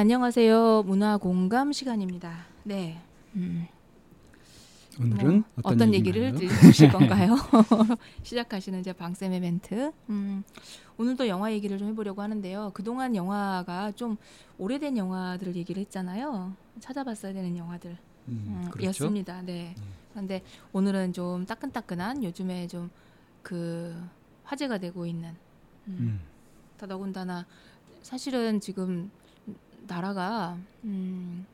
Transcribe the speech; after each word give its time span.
네, 0.00 0.02
안녕하세요. 0.02 0.84
문화 0.86 1.18
공감 1.18 1.72
시간입니다. 1.72 2.46
네. 2.64 2.98
음, 3.34 3.66
오늘은 4.98 5.30
뭐 5.32 5.44
어떤, 5.56 5.74
어떤 5.74 5.92
얘기를? 5.92 6.32
들으실 6.32 6.88
건가요? 6.90 7.36
시작하시는 8.24 8.80
이제 8.80 8.94
방쌤의 8.94 9.40
멘트. 9.40 9.92
음, 10.08 10.42
오늘도 10.96 11.28
영화 11.28 11.52
얘기를 11.52 11.76
좀 11.76 11.88
해보려고 11.88 12.22
하는데요. 12.22 12.70
그동안 12.72 13.14
영화가 13.14 13.92
좀 13.92 14.16
오래된 14.56 14.96
영화들을 14.96 15.54
얘기를 15.54 15.82
했잖아요. 15.82 16.54
찾아봤어야 16.80 17.34
되는 17.34 17.58
영화들. 17.58 17.90
음, 18.28 18.44
음, 18.46 18.70
그렇죠. 18.70 19.04
였습니다. 19.04 19.42
네. 19.42 19.74
그런데 20.12 20.42
오늘은 20.72 21.12
좀 21.12 21.44
따끈따끈한 21.44 22.24
요즘에 22.24 22.68
좀 22.68 22.88
그 23.42 23.94
화제가 24.44 24.78
되고 24.78 25.06
있는 25.06 25.30
음, 25.88 25.96
음, 26.00 26.20
더더군다나 26.78 27.46
사실은 28.02 28.60
지금 28.60 29.10
나라가 29.86 30.58
음, 30.84 31.46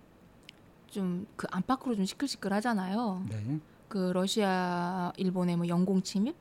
좀 0.91 1.27
그 1.37 1.47
안팎으로 1.51 1.95
좀 1.95 2.05
시끌시끌하잖아요. 2.05 3.27
네. 3.29 3.61
그 3.89 4.11
러시아, 4.12 5.12
일본의 5.16 5.57
뭐 5.57 5.69
영공 5.69 6.02
침입, 6.02 6.35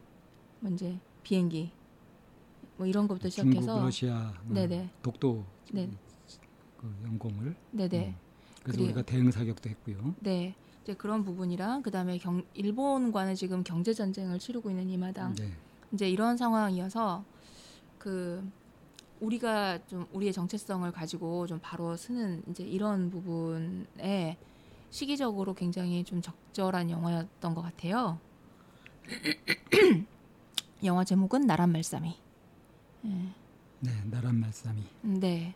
뭐 0.60 0.72
이제 0.72 0.98
비행기 1.24 1.72
뭐 2.78 2.88
이런 2.88 3.08
것부터 3.08 3.30
중국, 3.30 3.62
시작해서 3.62 3.82
러시아, 3.84 4.34
어, 4.50 4.54
네네. 4.54 4.90
독도 5.02 5.46
네. 5.72 5.90
그 6.78 6.94
영공을. 7.06 7.56
네네. 7.72 8.08
음, 8.08 8.16
그래서 8.64 8.82
우리가 8.84 9.02
대응 9.04 9.30
사격도 9.32 9.70
했고요. 9.70 10.16
네. 10.20 10.56
이제 10.84 10.94
그런 10.94 11.24
부분이랑 11.24 11.82
그다음에 11.82 12.18
경, 12.18 12.44
일본과는 12.54 13.36
지금 13.36 13.64
경제 13.64 13.94
전쟁을 13.94 14.40
치르고 14.40 14.70
있는 14.70 14.90
이 14.90 14.98
마당. 14.98 15.34
네. 15.36 15.52
이제 15.92 16.10
이런 16.10 16.38
상황이어서 16.38 17.24
그 17.98 18.48
우리가 19.20 19.86
좀 19.88 20.06
우리의 20.12 20.34
정체성을 20.34 20.90
가지고 20.92 21.48
좀 21.48 21.60
바로 21.62 21.96
쓰는 21.96 22.44
이제 22.50 22.64
이런 22.64 23.10
부분에 23.10 24.38
시기적으로 24.90 25.54
굉장히 25.54 26.04
좀 26.04 26.22
적절한 26.22 26.90
영화였던 26.90 27.54
것 27.54 27.62
같아요. 27.62 28.20
영화 30.84 31.04
제목은 31.04 31.42
나란 31.42 31.72
말싸미. 31.72 32.18
예. 33.06 33.10
네, 33.80 33.92
나란 34.10 34.40
말싸미. 34.40 34.84
네. 35.02 35.56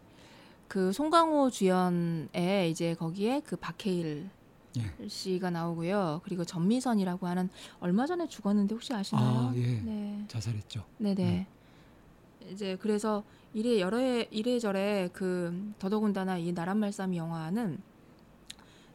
그 0.67 0.91
송강호 0.91 1.49
주연의 1.49 2.69
이제 2.69 2.93
거기에 2.95 3.41
그 3.41 3.55
박해일 3.55 4.29
예. 4.77 5.07
씨가 5.07 5.49
나오고요. 5.49 6.21
그리고 6.23 6.45
전미선이라고 6.45 7.27
하는 7.27 7.49
얼마 7.79 8.05
전에 8.05 8.27
죽었는데 8.27 8.75
혹시 8.75 8.93
아시나요? 8.93 9.49
아, 9.49 9.53
예. 9.55 9.81
네. 9.81 10.25
자살했죠. 10.27 10.85
네네. 10.97 11.47
이제 12.51 12.77
그래서 12.79 13.23
이래 13.53 13.79
여러 13.79 13.97
해 13.97 14.27
이래저래 14.31 15.09
그 15.11 15.73
더더군다나 15.79 16.37
이 16.37 16.51
나란 16.51 16.77
말싸미 16.77 17.17
영화는 17.17 17.79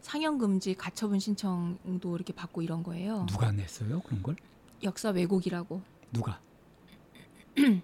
상영 0.00 0.38
금지 0.38 0.74
가처분 0.74 1.18
신청도 1.18 2.14
이렇게 2.14 2.32
받고 2.32 2.62
이런 2.62 2.82
거예요. 2.82 3.26
누가 3.28 3.50
냈어요? 3.50 4.00
그런 4.02 4.22
걸? 4.22 4.36
역사 4.82 5.10
왜곡이라고 5.10 5.80
누가? 6.12 6.40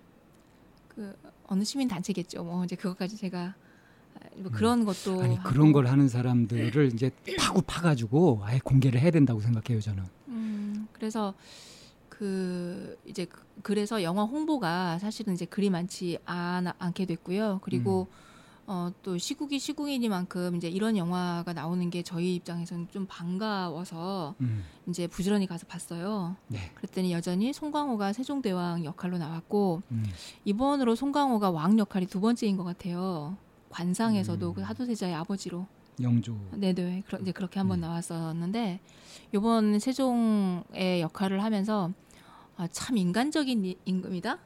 그 0.89 1.17
어느 1.47 1.65
시민 1.65 1.89
단체겠죠. 1.89 2.45
뭐 2.45 2.65
이제 2.65 2.77
그것까지 2.77 3.17
제가 3.17 3.55
뭐 4.37 4.53
그런 4.53 4.85
것도 4.85 5.19
음. 5.19 5.25
아니 5.25 5.37
하고. 5.37 5.49
그런 5.49 5.73
걸 5.73 5.87
하는 5.87 6.09
사람들을 6.09 6.93
이제 6.93 7.11
파고 7.39 7.63
파가지고 7.63 8.41
아예 8.45 8.59
공개를 8.63 9.01
해야 9.01 9.11
된다고 9.11 9.41
생각해요 9.41 9.81
저는. 9.81 10.05
음, 10.29 10.89
그래서 10.93 11.35
그 12.25 12.99
이제 13.07 13.25
그- 13.25 13.43
그래서 13.63 14.03
영화 14.03 14.25
홍보가 14.25 14.99
사실은 14.99 15.33
이제 15.33 15.47
그리 15.47 15.71
많지 15.71 16.19
않, 16.27 16.67
않게 16.79 17.07
됐고요. 17.07 17.61
그리고 17.63 18.09
어, 18.67 18.93
또 19.03 19.17
시국이 19.17 19.59
시국이니만큼 19.59 20.55
이제 20.57 20.69
이런 20.69 20.99
영화가 20.99 21.55
나오는 21.55 21.89
게 21.89 22.03
저희 22.03 22.35
입장에서는 22.35 22.89
좀 22.91 23.07
반가워서 23.09 24.35
음, 24.43 24.63
이제 24.87 25.07
부지런히 25.07 25.47
가서 25.47 25.67
봤어요. 25.67 26.37
네. 26.49 26.59
그랬더니 26.75 27.11
여전히 27.11 27.55
송강호가 27.55 28.13
세종대왕 28.13 28.85
역할로 28.85 29.17
나왔고 29.17 29.81
음, 29.91 30.05
이번으로 30.45 30.95
송강호가 30.97 31.51
왕 31.51 31.79
역할이 31.79 32.05
두 32.07 32.21
번째인 32.21 32.59
것 32.59 32.65
같아요. 32.65 33.35
관상에서도 33.71 34.47
음. 34.51 34.55
그 34.55 34.61
하도세자의 34.61 35.15
아버지로 35.15 35.67
영조. 36.03 36.37
네네. 36.53 37.05
그러, 37.07 37.19
이제 37.21 37.33
그렇게 37.33 37.59
한번 37.59 37.79
음. 37.79 37.81
나왔었는데 37.81 38.79
요번 39.35 39.79
세종의 39.81 41.01
역할을 41.01 41.43
하면서 41.43 41.91
아, 42.61 42.69
참 42.71 42.99
인간적인 42.99 43.65
이- 43.65 43.79
임금이다. 43.87 44.39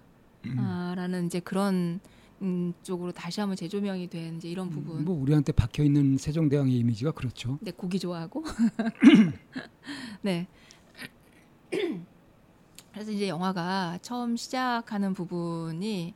음. 0.46 0.56
아, 0.60 0.94
라는 0.96 1.26
이제 1.26 1.40
그런 1.40 1.98
음, 2.42 2.72
쪽으로 2.84 3.10
다시 3.10 3.40
한번 3.40 3.56
재조명이 3.56 4.06
된 4.08 4.36
이제 4.36 4.48
이런 4.48 4.70
부분. 4.70 5.04
뭐 5.04 5.20
우리한테 5.20 5.50
박혀 5.50 5.82
있는 5.82 6.16
세종대왕의 6.16 6.72
이미지가 6.78 7.10
그렇죠. 7.10 7.58
네, 7.60 7.72
고기 7.72 7.98
좋아하고. 7.98 8.44
네. 10.22 10.46
그래서 12.92 13.10
이제 13.10 13.26
영화가 13.28 13.98
처음 14.00 14.36
시작하는 14.36 15.12
부분이 15.12 16.14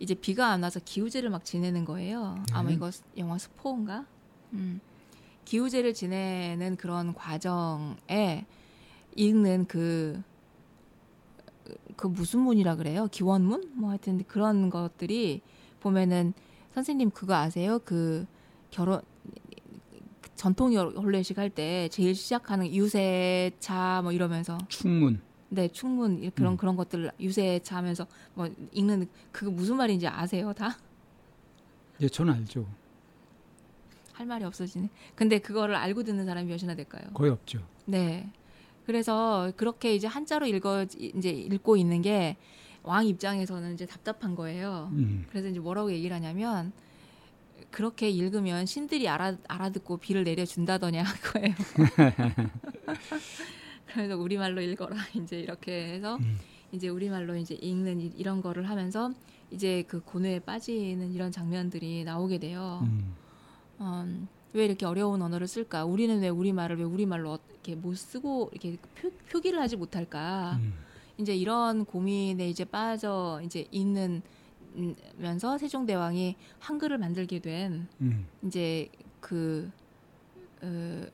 이제 0.00 0.14
비가 0.14 0.48
안 0.48 0.64
와서 0.64 0.80
기우제를 0.84 1.30
막 1.30 1.44
지내는 1.44 1.84
거예요. 1.84 2.42
아마 2.52 2.68
네. 2.70 2.74
이거 2.74 2.90
스- 2.90 3.04
영화 3.16 3.38
스포인가? 3.38 4.06
음. 4.54 4.80
기우제를 5.44 5.94
지내는 5.94 6.74
그런 6.76 7.14
과정에 7.14 8.44
읽는 9.14 9.66
그, 9.66 10.20
그 11.98 12.06
무슨 12.06 12.40
문이라 12.40 12.76
그래요? 12.76 13.08
기원문? 13.10 13.72
뭐 13.74 13.90
하여튼 13.90 14.22
그런 14.28 14.70
것들이 14.70 15.42
보면은 15.80 16.32
선생님 16.72 17.10
그거 17.10 17.34
아세요? 17.34 17.80
그 17.84 18.24
결혼, 18.70 19.02
전통 20.36 20.72
혼례식 20.76 21.36
할 21.38 21.50
때 21.50 21.88
제일 21.90 22.14
시작하는 22.14 22.72
유세차 22.72 24.00
뭐 24.04 24.12
이러면서 24.12 24.56
충문. 24.68 25.20
네 25.48 25.66
충문 25.66 26.22
이- 26.22 26.30
그런 26.30 26.52
음. 26.52 26.56
그런 26.56 26.76
것들 26.76 27.10
유세차 27.18 27.76
하면서 27.76 28.06
뭐 28.34 28.48
읽는 28.72 29.08
그거 29.32 29.50
무슨 29.50 29.76
말인지 29.76 30.06
아세요 30.06 30.52
다? 30.52 30.76
예, 32.00 32.08
저는 32.08 32.32
알죠. 32.32 32.64
할 34.12 34.24
말이 34.26 34.44
없어지네. 34.44 34.88
근데 35.16 35.40
그거를 35.40 35.74
알고 35.74 36.04
듣는 36.04 36.26
사람이 36.26 36.48
몇이나 36.48 36.76
될까요? 36.76 37.02
거의 37.12 37.32
없죠. 37.32 37.58
네. 37.86 38.30
그래서 38.88 39.52
그렇게 39.58 39.94
이제 39.94 40.06
한자로 40.06 40.46
읽어 40.46 40.86
이제 40.98 41.28
읽고 41.30 41.76
있는 41.76 42.00
게 42.00 42.36
왕 42.84 43.06
입장에서는 43.06 43.74
이제 43.74 43.84
답답한 43.84 44.34
거예요. 44.34 44.88
음, 44.92 45.26
그래서 45.28 45.48
이제 45.48 45.60
뭐라고 45.60 45.92
얘기를 45.92 46.16
하냐면 46.16 46.72
그렇게 47.70 48.08
읽으면 48.08 48.64
신들이 48.64 49.10
알아 49.10 49.36
알아듣고 49.46 49.98
비를 49.98 50.24
내려 50.24 50.46
준다더냐 50.46 51.04
거예요. 51.34 51.54
그래서 53.92 54.16
우리말로 54.16 54.62
읽어라 54.62 54.96
이제 55.20 55.38
이렇게 55.40 55.92
해서 55.92 56.16
음. 56.16 56.38
이제 56.72 56.88
우리말로 56.88 57.36
이제 57.36 57.56
읽는 57.60 58.00
이- 58.00 58.12
이런 58.16 58.40
거를 58.40 58.70
하면서 58.70 59.10
이제 59.50 59.84
그 59.88 60.00
고뇌에 60.00 60.38
빠지는 60.40 61.12
이런 61.12 61.30
장면들이 61.32 62.04
나오게 62.04 62.38
돼요. 62.38 62.80
음. 62.84 63.14
음, 63.80 64.28
왜 64.52 64.64
이렇게 64.64 64.86
어려운 64.86 65.20
언어를 65.22 65.46
쓸까? 65.46 65.84
우리는 65.84 66.20
왜 66.20 66.28
우리말을 66.28 66.78
왜 66.78 66.84
우리말로 66.84 67.38
이렇게 67.50 67.74
못 67.74 67.96
쓰고 67.96 68.50
이렇게 68.52 68.76
표, 68.94 69.10
표기를 69.30 69.60
하지 69.60 69.76
못할까? 69.76 70.58
음. 70.60 70.74
이제 71.18 71.34
이런 71.36 71.84
고민에 71.84 72.48
이제 72.48 72.64
빠져 72.64 73.40
이제 73.44 73.66
있는 73.70 74.22
음, 74.76 74.94
면서 75.16 75.58
세종대왕이 75.58 76.36
한글을 76.60 76.98
만들게 76.98 77.40
된 77.40 77.88
음. 78.00 78.26
이제 78.44 78.88
그 79.20 79.70
어, 80.62 81.04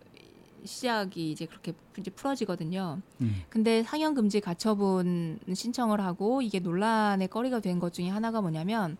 시작이 0.64 1.30
이제 1.32 1.46
그렇게 1.46 1.72
이제 1.98 2.10
풀어지거든요. 2.10 3.00
음. 3.20 3.42
근데 3.48 3.82
상영 3.82 4.14
금지 4.14 4.40
가처분 4.40 5.38
신청을 5.52 6.00
하고 6.00 6.40
이게 6.42 6.58
논란의 6.60 7.28
거리가 7.28 7.60
된 7.60 7.78
것 7.80 7.92
중에 7.92 8.08
하나가 8.08 8.40
뭐냐면 8.40 8.96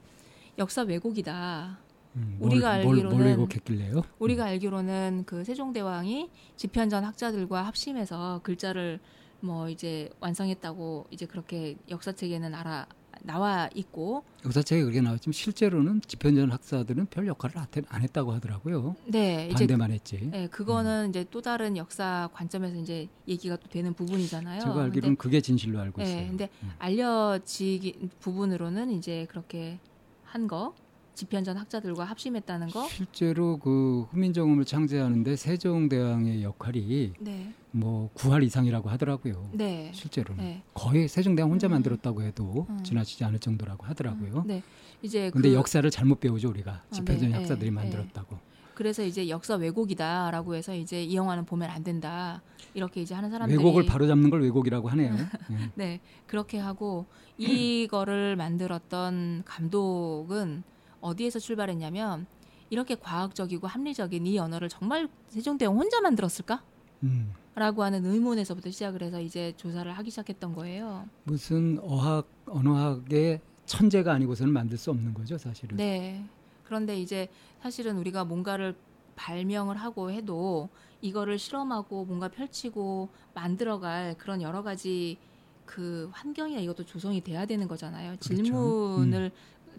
역사 0.58 0.82
왜곡이다. 0.82 1.78
음. 2.16 2.36
우리가 2.40 2.82
뭘, 2.82 2.96
뭘, 2.96 3.04
뭘 3.04 3.14
알기로는- 3.14 3.24
왜곡했길래요? 3.26 4.02
우리가 4.18 4.44
알기로는 4.44 5.24
그 5.26 5.44
세종대왕이 5.44 6.30
집현전 6.56 7.04
학자들과 7.04 7.62
합심해서 7.66 8.40
글자를 8.42 9.00
뭐 9.40 9.68
이제 9.68 10.08
완성했다고 10.20 11.08
이제 11.10 11.26
그렇게 11.26 11.76
역사책에는 11.90 12.54
알아 12.54 12.86
나와 13.22 13.68
있고 13.74 14.24
역사책에 14.44 14.82
그렇게 14.82 15.00
나왔지만 15.00 15.32
실제로는 15.32 16.00
집현전 16.06 16.50
학사들은 16.52 17.06
별 17.06 17.26
역할을 17.26 17.58
안 17.58 17.66
했- 17.74 17.84
했다고 18.02 18.32
하더라고요. 18.32 18.96
네 19.06 19.46
이제 19.46 19.54
반대만 19.66 19.90
했지. 19.92 20.28
네, 20.30 20.46
그거는 20.48 21.10
이제 21.10 21.24
또 21.30 21.40
다른 21.40 21.76
역사 21.76 22.28
관점에서 22.32 22.76
이제 22.76 23.08
얘기가 23.28 23.56
또 23.56 23.68
되는 23.68 23.92
부분이잖아요. 23.94 24.60
제가 24.60 24.72
근데 24.72 24.84
알기로는 24.86 25.16
그게 25.16 25.40
진실로 25.40 25.80
알고 25.80 26.02
있어요. 26.02 26.16
네, 26.16 26.26
근데 26.28 26.48
음. 26.62 26.70
알려지기 26.78 28.10
부분으로는 28.20 28.90
이제 28.92 29.26
그렇게 29.30 29.78
한 30.24 30.46
거. 30.48 30.74
집현전 31.14 31.56
학자들과 31.56 32.04
합심했다는 32.04 32.68
거. 32.68 32.88
실제로 32.88 33.58
그 33.58 34.06
후민정음을 34.10 34.64
창제하는데 34.64 35.36
세종대왕의 35.36 36.42
역할이 36.42 37.12
네. 37.20 37.52
뭐 37.70 38.10
9할 38.14 38.42
이상이라고 38.44 38.88
하더라고요. 38.90 39.50
네. 39.52 39.90
실제로는 39.94 40.44
네. 40.44 40.62
거의 40.74 41.08
세종대왕 41.08 41.50
혼자 41.50 41.68
음. 41.68 41.72
만들었다고 41.72 42.22
해도 42.22 42.66
음. 42.68 42.82
지나치지 42.82 43.24
않을 43.24 43.38
정도라고 43.38 43.86
하더라고요. 43.86 44.44
네. 44.46 44.62
이제 45.02 45.30
근데 45.30 45.50
그 45.50 45.54
역사를 45.54 45.88
잘못 45.90 46.20
배우죠 46.20 46.48
우리가 46.48 46.82
집현전 46.90 47.30
네, 47.30 47.36
학자들이 47.36 47.70
네, 47.70 47.74
만들었다고. 47.74 48.38
그래서 48.74 49.04
이제 49.04 49.28
역사 49.28 49.54
왜곡이다라고 49.54 50.56
해서 50.56 50.74
이제 50.74 51.02
이 51.02 51.14
영화는 51.14 51.44
보면 51.44 51.70
안 51.70 51.84
된다. 51.84 52.42
이렇게 52.74 53.02
이제 53.02 53.14
하는 53.14 53.30
사람들이 53.30 53.56
왜곡을 53.56 53.86
바로 53.86 54.08
잡는 54.08 54.30
걸 54.30 54.42
왜곡이라고 54.42 54.88
하네요. 54.88 55.14
예. 55.14 55.56
네, 55.76 56.00
그렇게 56.26 56.58
하고 56.58 57.06
이거를 57.38 58.34
만들었던 58.34 59.42
감독은 59.44 60.64
어디에서 61.04 61.38
출발했냐면 61.38 62.26
이렇게 62.70 62.94
과학적이고 62.94 63.66
합리적인 63.66 64.26
이 64.26 64.38
언어를 64.38 64.68
정말 64.68 65.08
세종대왕 65.28 65.76
혼자 65.76 66.00
만들었을까? 66.00 66.62
음. 67.02 67.32
라고 67.54 67.84
하는 67.84 68.04
의문에서부터 68.04 68.70
시작을 68.70 69.02
해서 69.02 69.20
이제 69.20 69.52
조사를 69.56 69.90
하기 69.92 70.10
시작했던 70.10 70.54
거예요. 70.54 71.08
무슨 71.24 71.78
어학 71.82 72.26
언어학의 72.46 73.40
천재가 73.66 74.12
아니고서는 74.12 74.52
만들 74.52 74.76
수 74.76 74.90
없는 74.90 75.14
거죠 75.14 75.38
사실은. 75.38 75.76
네. 75.76 76.24
그런데 76.64 76.98
이제 76.98 77.28
사실은 77.60 77.98
우리가 77.98 78.24
뭔가를 78.24 78.74
발명을 79.14 79.76
하고 79.76 80.10
해도 80.10 80.68
이거를 81.00 81.38
실험하고 81.38 82.06
뭔가 82.06 82.28
펼치고 82.28 83.10
만들어갈 83.34 84.16
그런 84.18 84.42
여러 84.42 84.62
가지 84.62 85.18
그 85.66 86.08
환경이 86.12 86.62
이것도 86.64 86.84
조성이 86.84 87.20
돼야 87.22 87.46
되는 87.46 87.68
거잖아요. 87.68 88.16
그렇죠. 88.20 88.34
질문을 88.34 89.30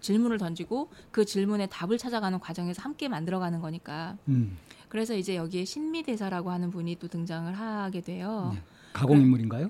질문을 0.02 0.38
던지고 0.38 0.90
그 1.12 1.26
질문에 1.26 1.68
답을 1.68 1.98
찾아가는 1.98 2.40
과정에서 2.40 2.82
함께 2.82 3.08
만들어가는 3.08 3.60
거니까. 3.62 4.18
음. 4.28 4.58
그래서 4.90 5.16
이제 5.16 5.36
여기에 5.36 5.66
신미대사라고 5.66 6.52
하는 6.52 6.72
분이 6.72 6.98
또 6.98 7.08
등장을 7.08 7.52
하게 7.54 8.02
돼요. 8.02 8.52
네. 8.54 8.62
가공 8.94 9.20
인물인가요? 9.20 9.70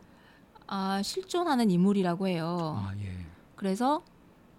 아 0.67 1.01
실존하는 1.01 1.71
인물이라고 1.71 2.27
해요. 2.27 2.75
아 2.79 2.93
예. 2.99 3.25
그래서 3.55 4.03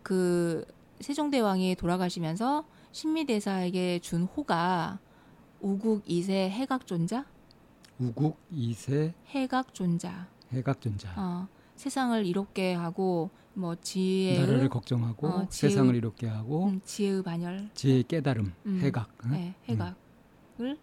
그 0.03 0.65
세종대왕이 1.01 1.77
돌아가시면서 1.77 2.65
신미대사에게 2.93 3.99
준 4.01 4.23
호가 4.23 4.99
우국 5.61 6.03
이세 6.07 6.49
해각존자, 6.51 7.27
우국 7.99 8.39
이세 8.51 9.15
해각존자. 9.29 10.29
해각존자. 10.53 11.13
어, 11.17 11.49
세상을 11.77 12.25
이롭게 12.25 12.75
하고 12.75 13.31
뭐 13.56 13.75
지혜의 13.75 14.38
나라를 14.41 14.69
걱정하고 14.69 15.26
어, 15.26 15.47
지혜의- 15.49 15.50
세상을 15.50 15.94
이롭게 15.94 16.26
하고 16.26 16.67
음, 16.67 16.81
지혜의 16.85 17.23
반열, 17.23 17.70
지혜의 17.75 18.05
깨달음 18.06 18.53
음. 18.67 18.81
해각. 18.82 19.08
응? 19.25 19.31
네, 19.32 19.55
해각을 19.67 20.76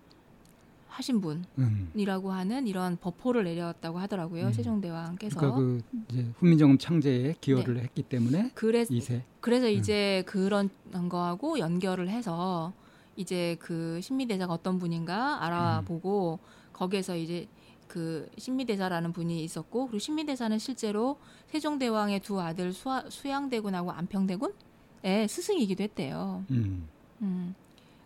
하신 0.87 1.21
음. 1.23 1.89
분이라고 1.93 2.31
하는 2.31 2.65
이런 2.67 2.97
법호를 2.97 3.43
내렸다고 3.43 3.99
하더라고요. 3.99 4.47
음. 4.47 4.53
세종대왕께서. 4.53 5.39
그러니까 5.39 5.59
그 5.59 5.81
이제 6.09 6.27
훈민정음 6.39 6.77
창제에 6.79 7.35
기여를 7.41 7.79
했기 7.79 8.01
때문에 8.01 8.51
그래 8.55 8.85
이세. 8.89 9.23
그래서 9.39 9.67
음. 9.67 9.71
이제 9.71 10.23
그런 10.25 10.69
거하고 11.09 11.59
연결을 11.59 12.09
해서 12.09 12.73
이제 13.15 13.55
그 13.59 13.99
신미대사가 14.01 14.51
어떤 14.51 14.79
분인가 14.79 15.43
알아보고 15.45 16.39
거기에서 16.73 17.15
이제 17.15 17.47
그 17.87 18.29
신미대사라는 18.37 19.13
분이 19.13 19.43
있었고 19.43 19.87
그리고 19.87 19.99
신미대사는 19.99 20.57
실제로 20.59 21.17
세종대왕의 21.47 22.21
두 22.21 22.39
아들 22.41 22.73
수하, 22.73 23.03
수양대군하고 23.09 23.91
안평대군의 23.91 25.27
스승이기도 25.27 25.83
했대요. 25.83 26.45
음. 26.51 26.87
음. 27.21 27.55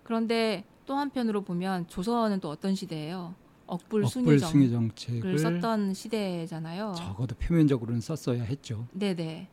그런데 0.03 0.63
또 0.85 0.95
한편으로 0.95 1.41
보면 1.41 1.87
조선은 1.87 2.39
또 2.39 2.49
어떤 2.49 2.75
시대예요? 2.75 3.35
억불 3.67 4.05
억불 4.05 4.07
숭유정 4.07 4.49
숭의 4.49 4.67
을 4.67 4.71
정책을 4.71 5.39
썼던 5.39 5.93
시대잖아요. 5.93 6.95
적어도 6.97 7.35
표면적으로는 7.35 7.99
썼어야 8.01 8.43
했죠. 8.43 8.87
네네. 8.93 9.49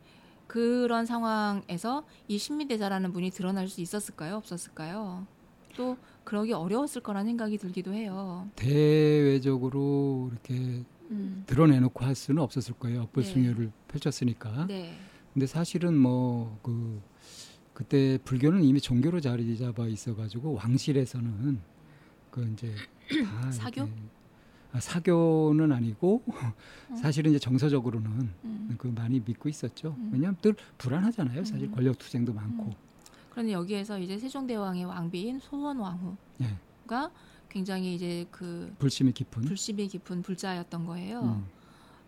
그런 0.46 1.06
상황에서 1.06 2.04
이 2.28 2.38
신미대사라는 2.38 3.12
분이 3.12 3.30
드러날 3.30 3.66
수 3.66 3.80
있었을까요? 3.80 4.36
없었을까요? 4.36 5.26
또 5.76 5.96
그러기 6.24 6.52
어려웠을 6.52 7.02
거라는 7.02 7.26
생각이 7.26 7.58
들기도 7.58 7.92
해요. 7.92 8.48
대외적으로 8.56 10.30
이렇게 10.32 10.84
음. 11.10 11.44
드러내놓고 11.46 12.04
할 12.04 12.14
수는 12.14 12.42
없었을 12.42 12.74
거예요. 12.74 13.02
억불 13.02 13.24
네. 13.24 13.70
펼쳤으니까. 13.88 14.66
네. 14.66 14.94
근데 15.32 15.46
사실은 15.46 15.96
뭐 15.96 16.58
그 16.62 17.00
그때 17.74 18.18
불교는 18.24 18.62
이미 18.62 18.80
종교로 18.80 19.20
자리 19.20 19.56
잡아 19.58 19.86
있어가지고 19.86 20.54
왕실에서는 20.54 21.60
그 22.30 22.48
이제 22.52 22.72
다 23.26 23.50
사교? 23.50 23.88
아, 24.72 24.80
사교는 24.80 25.72
아니고 25.72 26.22
사실은 26.96 27.32
이제 27.32 27.38
정서적으로는 27.38 28.30
음. 28.44 28.74
그 28.78 28.86
많이 28.88 29.20
믿고 29.20 29.48
있었죠. 29.48 29.94
음. 29.98 30.10
왜냐하면 30.12 30.36
늘 30.40 30.54
불안하잖아요. 30.78 31.44
사실 31.44 31.68
음. 31.68 31.72
권력 31.72 31.98
투쟁도 31.98 32.32
많고. 32.32 32.70
음. 33.34 33.44
그런데 33.44 33.52
여기에서 33.52 33.98
이제 33.98 34.16
세종대왕의 34.18 34.84
왕비인 34.84 35.40
소원왕후가 35.40 36.16
예. 36.42 36.56
굉장히 37.48 37.94
이제 37.94 38.26
그 38.30 38.72
불심이 38.78 39.12
깊은. 39.12 39.42
불씨비 39.42 39.88
깊은 39.88 40.22
불자였던 40.22 40.86
거예요. 40.86 41.20
음. 41.20 41.46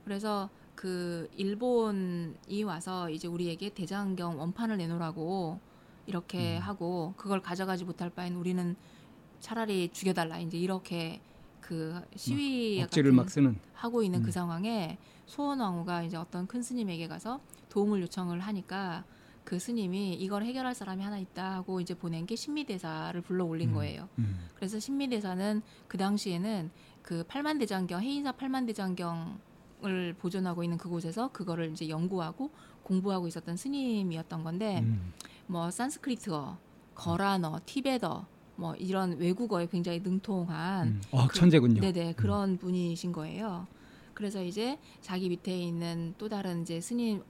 그래서 0.04 0.48
그 0.76 1.28
일본이 1.36 2.62
와서 2.64 3.10
이제 3.10 3.26
우리에게 3.26 3.70
대장경 3.70 4.38
원판을 4.38 4.76
내놓으라고 4.76 5.58
이렇게 6.06 6.58
음. 6.58 6.62
하고 6.62 7.14
그걸 7.16 7.42
가져가지 7.42 7.84
못할 7.84 8.10
바엔 8.10 8.36
우리는 8.36 8.76
차라리 9.40 9.88
죽여달라 9.92 10.38
이제 10.38 10.58
이렇게 10.58 11.20
그 11.60 12.00
시위 12.14 12.82
억지를 12.82 13.10
막 13.12 13.28
쓰는. 13.28 13.58
하고 13.74 14.02
있는 14.02 14.22
그 14.22 14.28
음. 14.28 14.30
상황에 14.30 14.98
소원 15.26 15.58
왕후가 15.60 16.04
이제 16.04 16.16
어떤 16.16 16.46
큰 16.46 16.62
스님에게 16.62 17.08
가서 17.08 17.40
도움을 17.68 18.00
요청을 18.02 18.40
하니까 18.40 19.04
그 19.46 19.60
스님이 19.60 20.14
이걸 20.14 20.42
해결할 20.44 20.74
사람이 20.74 21.04
하나 21.04 21.18
있다 21.18 21.54
하고 21.54 21.80
이제 21.80 21.94
보낸 21.94 22.26
게 22.26 22.34
신미대사를 22.34 23.18
불러 23.20 23.44
올린 23.44 23.68
음. 23.68 23.74
거예요. 23.74 24.08
음. 24.18 24.40
그래서 24.56 24.80
신미대사는 24.80 25.62
그 25.86 25.96
당시에는 25.96 26.70
그 27.00 27.22
팔만대장경 27.28 28.02
해인사 28.02 28.32
팔만대장경을 28.32 30.14
보존하고 30.18 30.64
있는 30.64 30.76
그곳에서 30.78 31.28
그거를 31.30 31.70
이제 31.70 31.88
연구하고 31.88 32.50
공부하고 32.82 33.28
있었던 33.28 33.56
스님이었던 33.56 34.42
건데 34.42 34.80
음. 34.80 35.12
뭐 35.46 35.70
산스크리트어, 35.70 36.58
거란어, 36.96 37.60
티베더 37.66 38.26
뭐 38.56 38.74
이런 38.74 39.16
외국어에 39.18 39.66
굉장히 39.68 40.00
능통한 40.00 40.88
음. 40.88 41.00
어학 41.12 41.28
그- 41.30 41.38
천재군요. 41.38 41.80
네네 41.82 42.14
그런 42.14 42.58
분이신 42.58 43.12
거예요. 43.12 43.68
그래서 44.12 44.42
이제 44.42 44.78
자기 45.02 45.28
밑에 45.28 45.56
있는 45.56 46.14
또 46.18 46.28
다른 46.28 46.62
이제 46.62 46.80
스님 46.80 47.22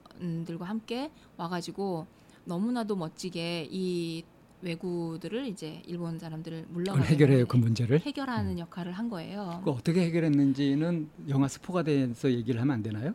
들과 0.45 0.65
함께 0.65 1.11
와가지고 1.37 2.07
너무나도 2.45 2.95
멋지게 2.95 3.67
이 3.69 4.23
외구들을 4.61 5.45
이제 5.45 5.81
일본 5.85 6.17
사람들을 6.17 6.61
그걸 6.63 6.73
물러가게 6.73 7.13
해결해요 7.13 7.45
그 7.45 7.57
문제를. 7.57 7.99
해결하는 7.99 8.57
역할을 8.57 8.91
한 8.91 9.07
거예요. 9.09 9.61
그 9.63 9.69
어떻게 9.71 10.01
해결했는지는 10.01 11.09
영화 11.29 11.47
스포가 11.47 11.83
돼서 11.83 12.31
얘기를 12.31 12.59
하면 12.61 12.73
안 12.73 12.83
되나요? 12.83 13.13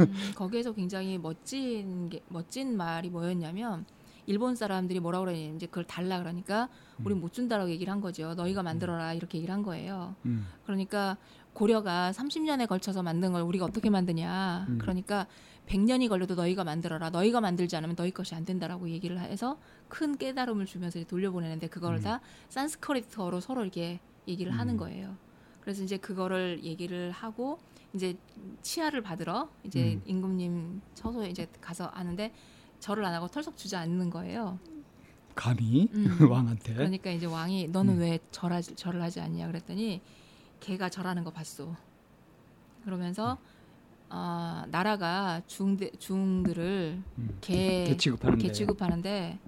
음, 0.00 0.32
거기에서 0.34 0.72
굉장히 0.72 1.16
멋진 1.16 2.10
게, 2.10 2.20
멋진 2.28 2.76
말이 2.76 3.08
뭐였냐면 3.08 3.86
일본 4.26 4.56
사람들이 4.56 5.00
뭐라 5.00 5.20
그러냐 5.20 5.38
이제 5.38 5.66
그걸 5.66 5.84
달라 5.84 6.18
그러니까 6.18 6.68
우리 7.04 7.14
못 7.14 7.32
준다라고 7.32 7.70
얘기를 7.70 7.92
한 7.92 8.00
거죠. 8.00 8.34
너희가 8.34 8.62
만들어라 8.62 9.14
이렇게 9.14 9.38
얘기를 9.38 9.54
한 9.54 9.62
거예요. 9.62 10.16
음. 10.24 10.46
그러니까 10.64 11.16
고려가 11.52 12.12
30년에 12.12 12.68
걸쳐서 12.68 13.02
만든 13.02 13.32
걸 13.32 13.42
우리가 13.42 13.64
어떻게 13.64 13.88
만드냐. 13.88 14.66
음. 14.68 14.78
그러니까 14.78 15.26
100년이 15.66 16.08
걸려도 16.08 16.34
너희가 16.34 16.64
만들어라. 16.64 17.10
너희가 17.10 17.40
만들지 17.40 17.76
않으면 17.76 17.96
너희 17.96 18.10
것이 18.10 18.34
안 18.34 18.44
된다라고 18.44 18.90
얘기를 18.90 19.18
해서 19.18 19.58
큰 19.88 20.16
깨달음을 20.16 20.66
주면서 20.66 21.02
돌려보내는데 21.04 21.68
그걸 21.68 21.96
음. 21.96 22.00
다 22.02 22.20
산스크리트어로 22.48 23.40
서로 23.40 23.62
이렇게 23.62 24.00
얘기를 24.28 24.52
하는 24.52 24.74
음. 24.74 24.78
거예요. 24.78 25.16
그래서 25.60 25.82
이제 25.82 25.96
그거를 25.96 26.60
얘기를 26.62 27.10
하고 27.10 27.58
이제 27.92 28.16
치아를 28.62 29.02
받으러 29.02 29.48
이제 29.64 29.94
음. 29.94 30.02
임금님 30.04 30.80
처소에 30.94 31.30
이제 31.30 31.48
가서 31.60 31.86
하는데 31.86 32.32
절을 32.86 33.04
안 33.04 33.14
하고 33.14 33.26
털썩 33.26 33.56
주저앉는 33.56 34.10
거예요. 34.10 34.60
감히 35.34 35.88
음. 35.92 36.06
왕한테. 36.30 36.74
그러니까 36.74 37.10
이제 37.10 37.26
왕이 37.26 37.68
너는 37.68 37.94
음. 37.94 37.98
왜 37.98 38.20
절하지, 38.30 38.76
절을 38.76 39.02
하지 39.02 39.20
않냐 39.20 39.48
그랬더니 39.48 40.00
걔가 40.60 40.88
절하는 40.88 41.24
거 41.24 41.32
봤어. 41.32 41.76
그러면서 42.84 43.32
음. 43.32 44.06
아 44.08 44.66
나라가 44.70 45.42
중대 45.48 45.90
중들을 45.98 47.02
음. 47.18 47.38
개, 47.40 47.86
개 47.88 47.96
취급하는데 47.96 48.46
개 48.46 48.52
취급하는데 48.52 49.38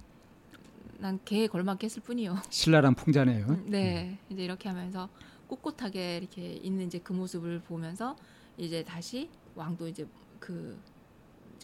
난 0.99 1.21
개에 1.25 1.47
걸맞게 1.47 1.85
했을 1.85 2.03
뿐이요. 2.03 2.39
신랄한 2.51 2.97
풍자네요. 2.97 3.47
음, 3.47 3.67
네 3.71 4.19
이제 4.31 4.43
이렇게 4.43 4.69
하면서 4.69 5.09
꼿꼿하게 5.47 6.17
이렇게 6.17 6.55
있는 6.55 6.89
이제 6.89 6.99
그 6.99 7.13
모습을 7.13 7.61
보면서 7.61 8.17
이제 8.57 8.83
다시 8.83 9.31
왕도 9.55 9.87
이제 9.87 10.09
그 10.41 10.77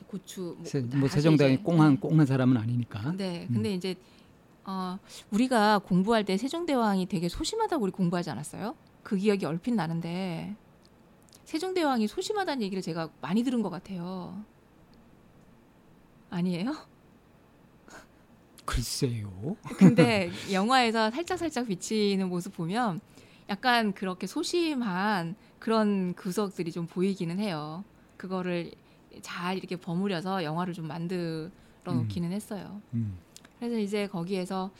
고추 0.07 0.57
뭐, 0.59 0.65
세, 0.65 0.81
뭐 0.81 1.09
세종대왕이 1.09 1.63
꽁한 1.63 2.01
꽁한 2.01 2.27
사람은 2.27 2.57
아니니까. 2.57 3.13
네, 3.17 3.47
음. 3.49 3.55
근데 3.55 3.73
이제 3.73 3.95
어, 4.65 4.99
우리가 5.31 5.79
공부할 5.81 6.25
때 6.25 6.37
세종대왕이 6.37 7.07
되게 7.07 7.29
소심하다고 7.29 7.83
우리 7.85 7.93
공부하지 7.93 8.31
않았어요? 8.31 8.75
그 9.03 9.17
기억이 9.17 9.45
얼핏 9.45 9.73
나는데 9.75 10.55
세종대왕이 11.45 12.09
소심하다는 12.09 12.63
얘기를 12.63 12.83
제가 12.83 13.11
많이 13.21 13.43
들은 13.43 13.63
것 13.63 13.71
같아요. 13.71 14.43
아니에요? 16.31 16.75
글쎄요. 18.65 19.57
근데 19.79 20.31
영화에서 20.51 21.11
살짝 21.11 21.39
살짝 21.39 21.69
비치는 21.69 22.29
모습 22.29 22.57
보면 22.57 23.01
약간 23.51 23.93
그렇게 23.93 24.27
소심한 24.27 25.37
그런 25.59 26.15
구석들이 26.15 26.73
좀 26.73 26.87
보이기는 26.87 27.39
해요. 27.39 27.85
그거를 28.17 28.73
잘 29.23 29.57
이렇게 29.57 29.77
버무려서 29.77 30.45
영화를 30.45 30.75
좀 30.75 30.87
만들어 30.87 31.51
놓기는 31.85 32.29
음. 32.29 32.33
했어요. 32.33 32.81
음. 32.95 33.19
그래서 33.59 33.79
이제 33.79 34.07
거기에서 34.07 34.71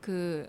그 0.00 0.48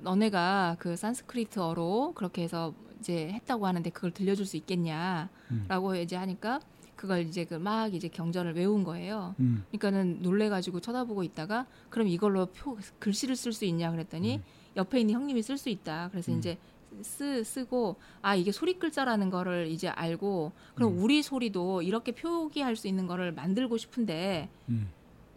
너네가 0.00 0.76
그 0.78 0.96
산스크리트어로 0.96 2.12
그렇게 2.14 2.42
해서 2.42 2.74
이제 3.00 3.28
했다고 3.28 3.66
하는데 3.66 3.88
그걸 3.90 4.10
들려줄 4.10 4.46
수 4.46 4.56
있겠냐라고 4.56 5.90
음. 5.90 5.96
이제 5.96 6.16
하니까 6.16 6.60
그걸 6.96 7.20
이제 7.20 7.44
그 7.44 7.56
막 7.58 7.94
이제 7.94 8.08
경전을 8.08 8.54
외운 8.54 8.84
거예요. 8.84 9.34
음. 9.40 9.64
그러니까는 9.68 10.22
놀래가지고 10.22 10.80
쳐다보고 10.80 11.22
있다가 11.24 11.66
그럼 11.90 12.08
이걸로 12.08 12.46
표 12.46 12.78
글씨를 12.98 13.36
쓸 13.36 13.52
수 13.52 13.64
있냐 13.66 13.90
그랬더니 13.90 14.36
음. 14.36 14.42
옆에 14.76 15.00
있는 15.00 15.14
형님이 15.14 15.42
쓸 15.42 15.58
수 15.58 15.68
있다. 15.68 16.08
그래서 16.10 16.32
음. 16.32 16.38
이제 16.38 16.58
쓰 17.02 17.44
쓰고 17.44 17.96
아 18.22 18.34
이게 18.34 18.52
소리 18.52 18.78
글자라는 18.78 19.30
거를 19.30 19.68
이제 19.68 19.88
알고 19.88 20.52
그럼 20.74 20.92
음. 20.92 21.02
우리 21.02 21.22
소리도 21.22 21.82
이렇게 21.82 22.12
표기할 22.12 22.76
수 22.76 22.88
있는 22.88 23.06
거를 23.06 23.32
만들고 23.32 23.76
싶은데 23.76 24.48
음. 24.68 24.90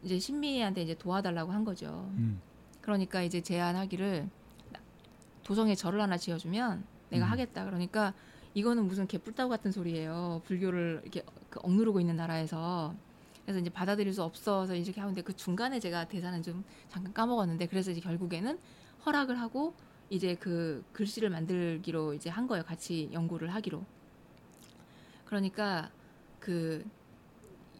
이제 0.04 0.20
신미한테 0.20 0.82
이제 0.82 0.96
도와달라고 0.96 1.52
한 1.52 1.66
거죠. 1.66 2.10
음. 2.16 2.42
그러니까 2.82 3.22
이제 3.22 3.42
제안하기를 3.42 4.30
도성에 5.44 5.76
절을 5.76 6.02
하나 6.02 6.18
지어주면 6.18 6.84
내가 7.10 7.26
음. 7.26 7.32
하겠다. 7.32 7.66
그러니까 7.66 8.14
이거는 8.54 8.86
무슨 8.88 9.08
개뿔따구 9.08 9.50
같은 9.50 9.72
소리예요. 9.72 10.42
불교를 10.46 11.02
이렇게 11.04 11.24
그 11.50 11.60
억누르고 11.64 12.00
있는 12.00 12.16
나라에서 12.16 12.96
그래서 13.44 13.60
이제 13.60 13.70
받아들일 13.72 14.14
수 14.14 14.22
없어서 14.22 14.76
이렇게 14.76 15.02
하는데 15.02 15.22
그 15.22 15.36
중간에 15.36 15.80
제가 15.80 16.08
대사는 16.08 16.42
좀 16.44 16.64
잠깐 16.88 17.14
까먹었는데 17.14 17.66
그래서 17.66 17.90
이제 17.90 18.00
결국에는 18.00 18.60
허락을 19.06 19.40
하고 19.40 19.74
이제 20.10 20.36
그 20.36 20.84
글씨를 20.94 21.30
만들기로 21.30 22.14
이제 22.14 22.30
한 22.30 22.48
거예요. 22.48 22.64
같이 22.64 23.10
연구를 23.14 23.54
하기로. 23.54 23.86
그러니까 25.26 25.92
그 26.40 26.84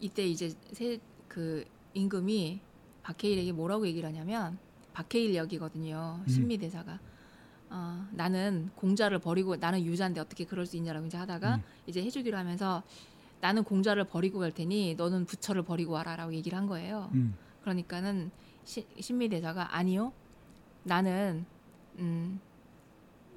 이때 0.00 0.26
이제 0.26 0.54
세, 0.72 0.98
그 1.28 1.64
임금이 1.94 2.60
박해일에게 3.02 3.52
뭐라고 3.52 3.86
얘기를 3.86 4.08
하냐면 4.08 4.58
박해일 4.92 5.34
역이거든요. 5.34 6.20
음. 6.22 6.28
신미 6.28 6.58
대사가. 6.58 7.00
어, 7.70 8.04
나는 8.12 8.70
공자를 8.74 9.20
버리고 9.20 9.56
나는 9.56 9.84
유자인데 9.84 10.20
어떻게 10.20 10.44
그럴 10.44 10.66
수 10.66 10.76
있냐라고 10.76 11.06
이제 11.06 11.16
하다가 11.16 11.56
음. 11.56 11.62
이제 11.86 12.02
해주기로 12.02 12.36
하면서 12.36 12.82
나는 13.40 13.62
공자를 13.62 14.04
버리고 14.04 14.40
갈 14.40 14.52
테니 14.52 14.96
너는 14.96 15.24
부처를 15.24 15.62
버리고 15.62 15.92
와라라고 15.92 16.34
얘기를 16.34 16.58
한 16.58 16.66
거예요. 16.66 17.10
음. 17.14 17.34
그러니까는 17.62 18.30
시, 18.64 18.86
신미 18.98 19.28
대사가 19.28 19.76
아니요. 19.76 20.12
나는 20.82 21.46
음, 21.98 22.40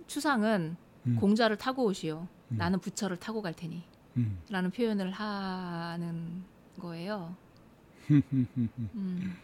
추상은 0.07 0.75
음. 1.05 1.17
공자를 1.19 1.57
타고 1.57 1.85
오시오. 1.85 2.27
음. 2.51 2.57
나는 2.57 2.79
부처를 2.79 3.17
타고 3.17 3.41
갈 3.41 3.53
테니. 3.53 3.83
음. 4.17 4.39
라는 4.49 4.69
표현을 4.71 5.11
하는 5.11 6.43
거예요. 6.79 7.35
음. 8.09 9.35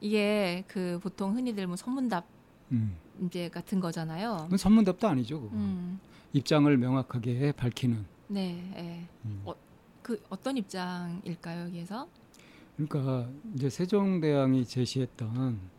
이게 0.00 0.64
그 0.66 0.98
보통 1.02 1.36
흔히들 1.36 1.66
뭐 1.66 1.76
선문답 1.76 2.26
음. 2.72 2.96
이제 3.22 3.48
같은 3.48 3.80
거잖아요. 3.80 4.48
선문답도 4.56 5.06
아니죠. 5.08 5.50
음. 5.52 6.00
입장을 6.32 6.74
명확하게 6.76 7.52
밝히는. 7.52 8.04
네. 8.28 8.70
네. 8.74 9.08
음. 9.24 9.42
어, 9.44 9.54
그 10.02 10.22
어떤 10.30 10.56
입장일까요 10.56 11.66
여기에서? 11.66 12.08
그러니까 12.76 13.28
이제 13.54 13.68
세종대왕이 13.68 14.64
제시했던 14.64 15.36
음? 15.36 15.70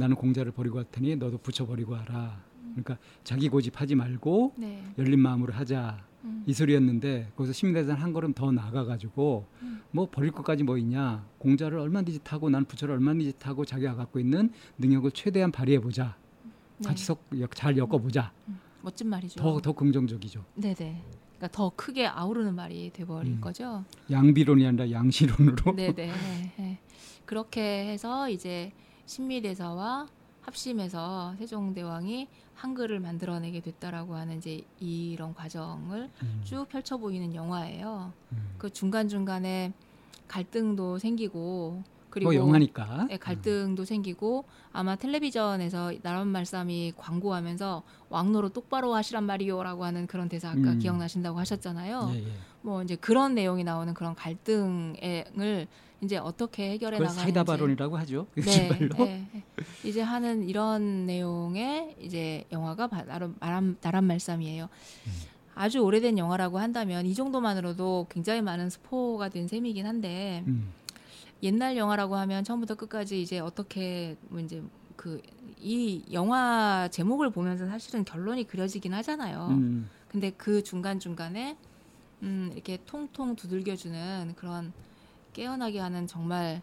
나는 0.00 0.16
공자를 0.16 0.50
버리고 0.52 0.78
왔더니 0.78 1.16
너도 1.16 1.38
부처 1.38 1.66
버리고 1.66 1.92
와라. 1.92 2.42
그러니까 2.70 2.96
자기 3.22 3.48
고집하지 3.48 3.94
말고 3.94 4.54
네. 4.56 4.82
열린 4.98 5.20
마음으로 5.20 5.52
하자. 5.52 6.02
음. 6.24 6.42
이 6.46 6.52
소리였는데 6.52 7.32
거기서 7.36 7.52
시민대전 7.52 7.96
한 7.96 8.12
걸음 8.12 8.32
더 8.34 8.50
나가가지고 8.50 9.46
음. 9.62 9.80
뭐 9.90 10.08
버릴 10.10 10.30
것까지 10.32 10.62
뭐 10.64 10.76
있냐 10.76 11.24
공자를 11.38 11.78
얼마든지 11.78 12.20
타고 12.22 12.50
난 12.50 12.64
부처를 12.66 12.94
얼마든지 12.94 13.34
타고 13.38 13.64
자기가 13.64 13.94
갖고 13.94 14.20
있는 14.20 14.50
능력을 14.78 15.10
최대한 15.12 15.50
발휘해 15.50 15.80
보자 15.80 16.16
네. 16.76 16.88
같이 16.88 17.04
석, 17.04 17.24
잘 17.54 17.76
엮어보자 17.78 18.32
음. 18.48 18.52
음. 18.52 18.60
멋진 18.82 19.08
말이죠 19.08 19.40
더 19.40 19.60
더 19.60 19.72
긍정적이죠 19.72 20.44
네네 20.56 20.74
그러니까 20.74 21.48
더 21.52 21.72
크게 21.74 22.06
아우르는 22.06 22.54
말이 22.54 22.90
돼버린 22.92 23.34
음. 23.34 23.40
거죠 23.40 23.84
양비론이 24.10 24.66
아니라 24.66 24.90
양시론으로 24.90 25.74
네네 25.74 26.12
네. 26.58 26.78
그렇게 27.24 27.86
해서 27.86 28.28
이제 28.28 28.72
신미대사와 29.10 30.06
합심해서 30.42 31.34
세종대왕이 31.38 32.28
한글을 32.54 33.00
만들어내게 33.00 33.60
됐다라고 33.60 34.14
하는 34.14 34.38
이제 34.38 34.62
이런 34.78 35.34
과정을 35.34 36.08
음. 36.22 36.40
쭉 36.44 36.68
펼쳐 36.68 36.96
보이는 36.96 37.34
영화예요. 37.34 38.12
음. 38.32 38.54
그 38.56 38.70
중간 38.70 39.08
중간에 39.08 39.72
갈등도 40.28 40.98
생기고 40.98 41.82
그리고 42.08 42.30
뭐 42.30 42.40
영화니까 42.40 43.06
네, 43.08 43.16
갈등도 43.16 43.82
음. 43.82 43.84
생기고 43.84 44.44
아마 44.72 44.94
텔레비전에서 44.94 45.94
나란 46.02 46.28
말씀이 46.28 46.92
광고하면서 46.96 47.82
왕노로 48.10 48.50
똑바로 48.50 48.94
하시란 48.94 49.24
말이요라고 49.24 49.84
하는 49.84 50.06
그런 50.06 50.28
대사 50.28 50.50
아까 50.50 50.72
음. 50.72 50.78
기억나신다고 50.78 51.36
하셨잖아요. 51.36 52.10
예, 52.14 52.18
예. 52.18 52.32
뭐 52.62 52.82
이제 52.84 52.94
그런 52.94 53.34
내용이 53.34 53.64
나오는 53.64 53.92
그런 53.92 54.14
갈등을 54.14 55.66
이제 56.02 56.16
어떻게 56.16 56.70
해결해 56.70 56.98
나가는지 56.98 57.20
사이다 57.20 57.44
발언이라고 57.44 57.96
하죠. 57.98 58.26
네, 58.34 58.88
네, 58.96 59.42
이제 59.84 60.00
하는 60.00 60.48
이런 60.48 61.06
내용의 61.06 61.96
이제 62.00 62.44
영화가 62.52 62.88
나름 63.06 63.36
나란, 63.38 63.76
나란 63.80 64.04
말씀이에요. 64.04 64.64
음. 64.64 65.12
아주 65.54 65.80
오래된 65.80 66.16
영화라고 66.16 66.58
한다면 66.58 67.04
이 67.04 67.14
정도만으로도 67.14 68.06
굉장히 68.08 68.40
많은 68.40 68.70
스포가 68.70 69.28
된 69.28 69.46
셈이긴 69.46 69.86
한데 69.86 70.42
음. 70.46 70.72
옛날 71.42 71.76
영화라고 71.76 72.16
하면 72.16 72.44
처음부터 72.44 72.76
끝까지 72.76 73.20
이제 73.20 73.38
어떻게 73.40 74.16
뭐 74.28 74.40
이제 74.40 74.62
그 74.96 75.20
이 75.62 76.02
영화 76.12 76.88
제목을 76.90 77.30
보면서 77.30 77.66
사실은 77.66 78.04
결론이 78.04 78.44
그려지긴 78.44 78.94
하잖아요. 78.94 79.48
음. 79.50 79.88
근데 80.08 80.30
그 80.30 80.62
중간 80.62 80.98
중간에 80.98 81.56
음 82.22 82.50
이렇게 82.54 82.78
통통 82.86 83.36
두들겨주는 83.36 84.34
그런 84.36 84.72
깨어나게 85.32 85.78
하는 85.78 86.06
정말 86.06 86.62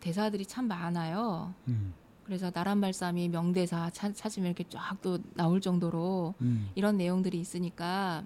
대사들이 0.00 0.46
참 0.46 0.68
많아요. 0.68 1.54
음. 1.68 1.94
그래서 2.24 2.50
나란 2.50 2.78
말씀이 2.78 3.28
명대사 3.28 3.90
찾, 3.90 4.14
찾으면 4.14 4.48
이렇게 4.48 4.64
쫙 4.68 4.98
또 5.00 5.18
나올 5.34 5.60
정도로 5.60 6.34
음. 6.40 6.70
이런 6.74 6.96
내용들이 6.96 7.40
있으니까 7.40 8.22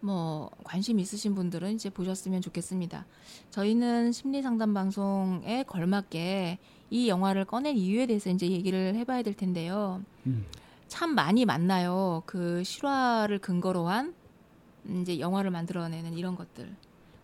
뭐 0.00 0.50
관심 0.64 0.98
있으신 0.98 1.34
분들은 1.34 1.74
이제 1.74 1.90
보셨으면 1.90 2.40
좋겠습니다. 2.40 3.06
저희는 3.50 4.12
심리 4.12 4.42
상담 4.42 4.72
방송에 4.72 5.64
걸맞게 5.64 6.58
이 6.90 7.08
영화를 7.08 7.44
꺼낸 7.44 7.76
이유에 7.76 8.06
대해서 8.06 8.30
이제 8.30 8.48
얘기를 8.48 8.94
해봐야 8.94 9.22
될 9.22 9.34
텐데요. 9.34 10.02
음. 10.26 10.46
참 10.88 11.14
많이 11.14 11.44
만나요. 11.44 12.22
그 12.26 12.62
실화를 12.64 13.38
근거로 13.38 13.88
한 13.88 14.14
이제 15.02 15.18
영화를 15.18 15.50
만들어내는 15.50 16.14
이런 16.14 16.36
것들. 16.36 16.74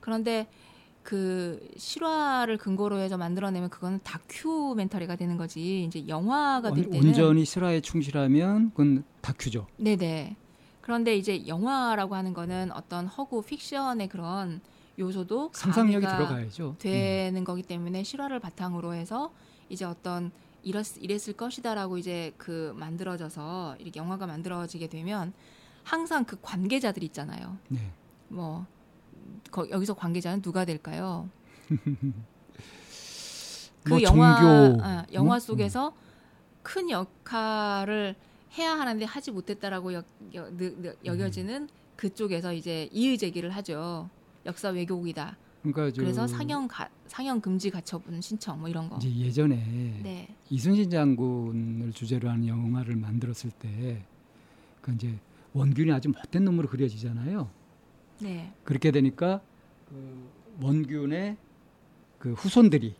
그런데 0.03 0.47
그 1.03 1.67
실화를 1.77 2.59
근거로 2.59 2.99
해서 2.99 3.17
만들어내면 3.17 3.71
그거는 3.71 4.01
다큐멘터리가 4.05 5.17
되는 5.17 5.37
거지. 5.37 5.85
이제 5.85 6.07
영화가 6.07 6.73
될 6.75 6.85
때는 6.91 7.09
온전히 7.09 7.45
실화에 7.45 7.81
충실하면 7.81 8.71
그건 8.71 9.05
다큐죠. 9.23 9.67
네네. 9.79 10.37
그런데 10.81 11.17
이제 11.17 11.47
영화라고 11.47 12.15
하는 12.15 12.35
거는 12.35 12.73
어떤 12.73 13.07
허구 13.07 13.43
픽션의 13.43 14.09
그런 14.09 14.61
요소도 14.99 15.51
상상력이 15.55 16.07
들어가야죠. 16.07 16.77
되는 16.79 17.41
음. 17.41 17.45
거기 17.45 17.63
때문에 17.63 18.03
실화를 18.03 18.41
바탕으로 18.41 18.93
해서 18.95 19.33
이제 19.69 19.85
어떤 19.85 20.31
이랬, 20.63 20.97
이랬을 20.99 21.35
것이다라고 21.37 21.99
이제 21.99 22.35
그 22.37 22.73
만들어져서 22.77 23.77
이렇게 23.79 23.99
영화가 23.99 24.27
만들어지게 24.27 24.89
되면 24.89 25.33
항상 25.83 26.25
그 26.25 26.39
관계자들 26.41 27.03
있잖아요. 27.05 27.57
네. 27.69 27.81
뭐 28.29 28.67
거, 29.51 29.69
여기서 29.71 29.95
관계자는 29.95 30.43
누가 30.43 30.65
될까요? 30.65 31.29
그 33.85 33.91
뭐 33.91 34.03
영화 34.03 34.41
종교. 34.41 34.83
아, 34.83 35.07
영화 35.13 35.37
음? 35.37 35.41
속에서 35.41 35.89
음. 35.89 35.93
큰 36.63 36.91
역할을 36.91 38.15
해야 38.59 38.79
하는데 38.79 39.05
하지 39.05 39.31
못했다라고 39.33 39.95
여, 39.95 40.03
여, 40.35 40.47
여, 40.47 40.95
여 41.05 41.17
겨지는 41.17 41.63
음. 41.63 41.69
그쪽에서 41.97 42.53
이제 42.53 42.89
이의 42.93 43.19
제기를 43.19 43.51
하죠. 43.51 44.09
역사 44.47 44.69
왜곡이다. 44.71 45.37
그러니까 45.63 45.97
그래서 45.97 46.27
상영 46.27 46.67
가, 46.67 46.89
상영 47.07 47.41
금지 47.41 47.71
가처분 47.71 48.21
신청 48.21 48.61
뭐 48.61 48.69
이런 48.69 48.89
거. 48.89 48.97
이제 48.97 49.09
예전에 49.15 49.55
네. 50.03 50.29
이순신 50.51 50.91
장군을 50.91 51.93
주제로 51.93 52.29
하는 52.29 52.47
영화를 52.49 52.97
만들었을 52.97 53.51
때, 53.59 54.05
그 54.81 54.93
이제 54.93 55.17
원균이 55.53 55.93
아주 55.93 56.09
못된 56.09 56.45
놈으로 56.45 56.69
그려지잖아요. 56.69 57.49
네. 58.23 58.53
그렇게 58.65 58.91
되니까 58.91 59.41
그 59.89 60.31
원균의 60.61 61.37
그 62.19 62.33
후손들이 62.33 62.95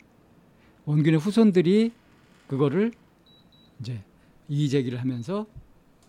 원균의 0.85 1.19
후손들이 1.19 1.91
그거를 2.47 2.91
이제 3.79 4.03
이의 4.49 4.69
제기를 4.69 4.99
하면서 4.99 5.45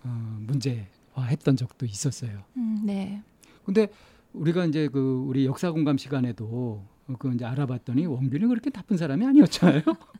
어, 0.02 0.38
문제화했던 0.40 1.56
적도 1.56 1.86
있었어요. 1.86 2.42
음, 2.56 2.82
네. 2.84 3.22
근데 3.64 3.88
우리가 4.32 4.66
이제 4.66 4.88
그 4.88 5.24
우리 5.26 5.46
역사 5.46 5.70
공감 5.70 5.96
시간에도 5.96 6.84
그 7.18 7.32
이제 7.34 7.44
알아봤더니 7.44 8.06
원균이 8.06 8.46
그렇게 8.46 8.70
나쁜 8.70 8.96
사람이 8.96 9.24
아니었잖아요. 9.24 9.82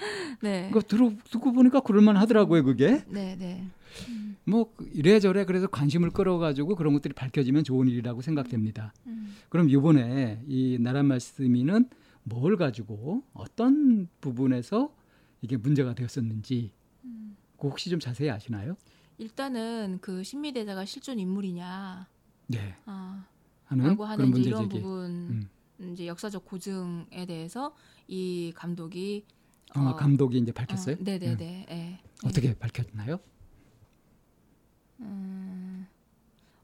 네. 0.40 0.70
그 0.72 0.80
들어 0.80 1.10
듣고 1.30 1.52
보니까 1.52 1.80
그럴만 1.80 2.16
하더라고요, 2.16 2.64
그게. 2.64 3.04
네, 3.08 3.36
네. 3.36 3.64
음. 4.08 4.27
뭐 4.48 4.72
이래저래 4.94 5.44
그래서 5.44 5.66
관심을 5.66 6.10
끌어가지고 6.10 6.74
그런 6.74 6.94
것들이 6.94 7.12
밝혀지면 7.12 7.64
좋은 7.64 7.86
일이라고 7.88 8.22
생각됩니다. 8.22 8.94
음. 9.06 9.36
그럼 9.50 9.68
이번에 9.68 10.42
이 10.46 10.78
나란 10.80 11.06
말씀이는 11.06 11.88
뭘 12.24 12.56
가지고 12.56 13.24
어떤 13.34 14.08
부분에서 14.20 14.94
이게 15.42 15.56
문제가 15.56 15.94
되었었는지 15.94 16.72
음. 17.04 17.36
그 17.58 17.68
혹시 17.68 17.90
좀 17.90 18.00
자세히 18.00 18.30
아시나요? 18.30 18.76
일단은 19.18 19.98
그 20.00 20.22
신미 20.22 20.52
대사가 20.52 20.84
실존 20.84 21.18
인물이냐 21.18 22.08
네. 22.46 22.74
아, 22.86 23.26
하는 23.66 23.84
라고 23.84 24.04
하는 24.06 24.28
이제 24.36 24.48
이런 24.48 24.68
부분 24.68 25.48
음. 25.78 25.92
이제 25.92 26.06
역사적 26.06 26.46
고증에 26.46 27.26
대해서 27.26 27.74
이 28.06 28.52
감독이 28.54 29.26
어, 29.76 29.80
어 29.80 29.96
감독이 29.96 30.38
이제 30.38 30.52
밝혔어요? 30.52 30.94
어, 30.94 30.98
네네네. 31.00 31.36
네. 31.36 31.66
네. 31.68 32.00
어떻게 32.24 32.54
밝혔나요? 32.54 33.18
음, 35.00 35.86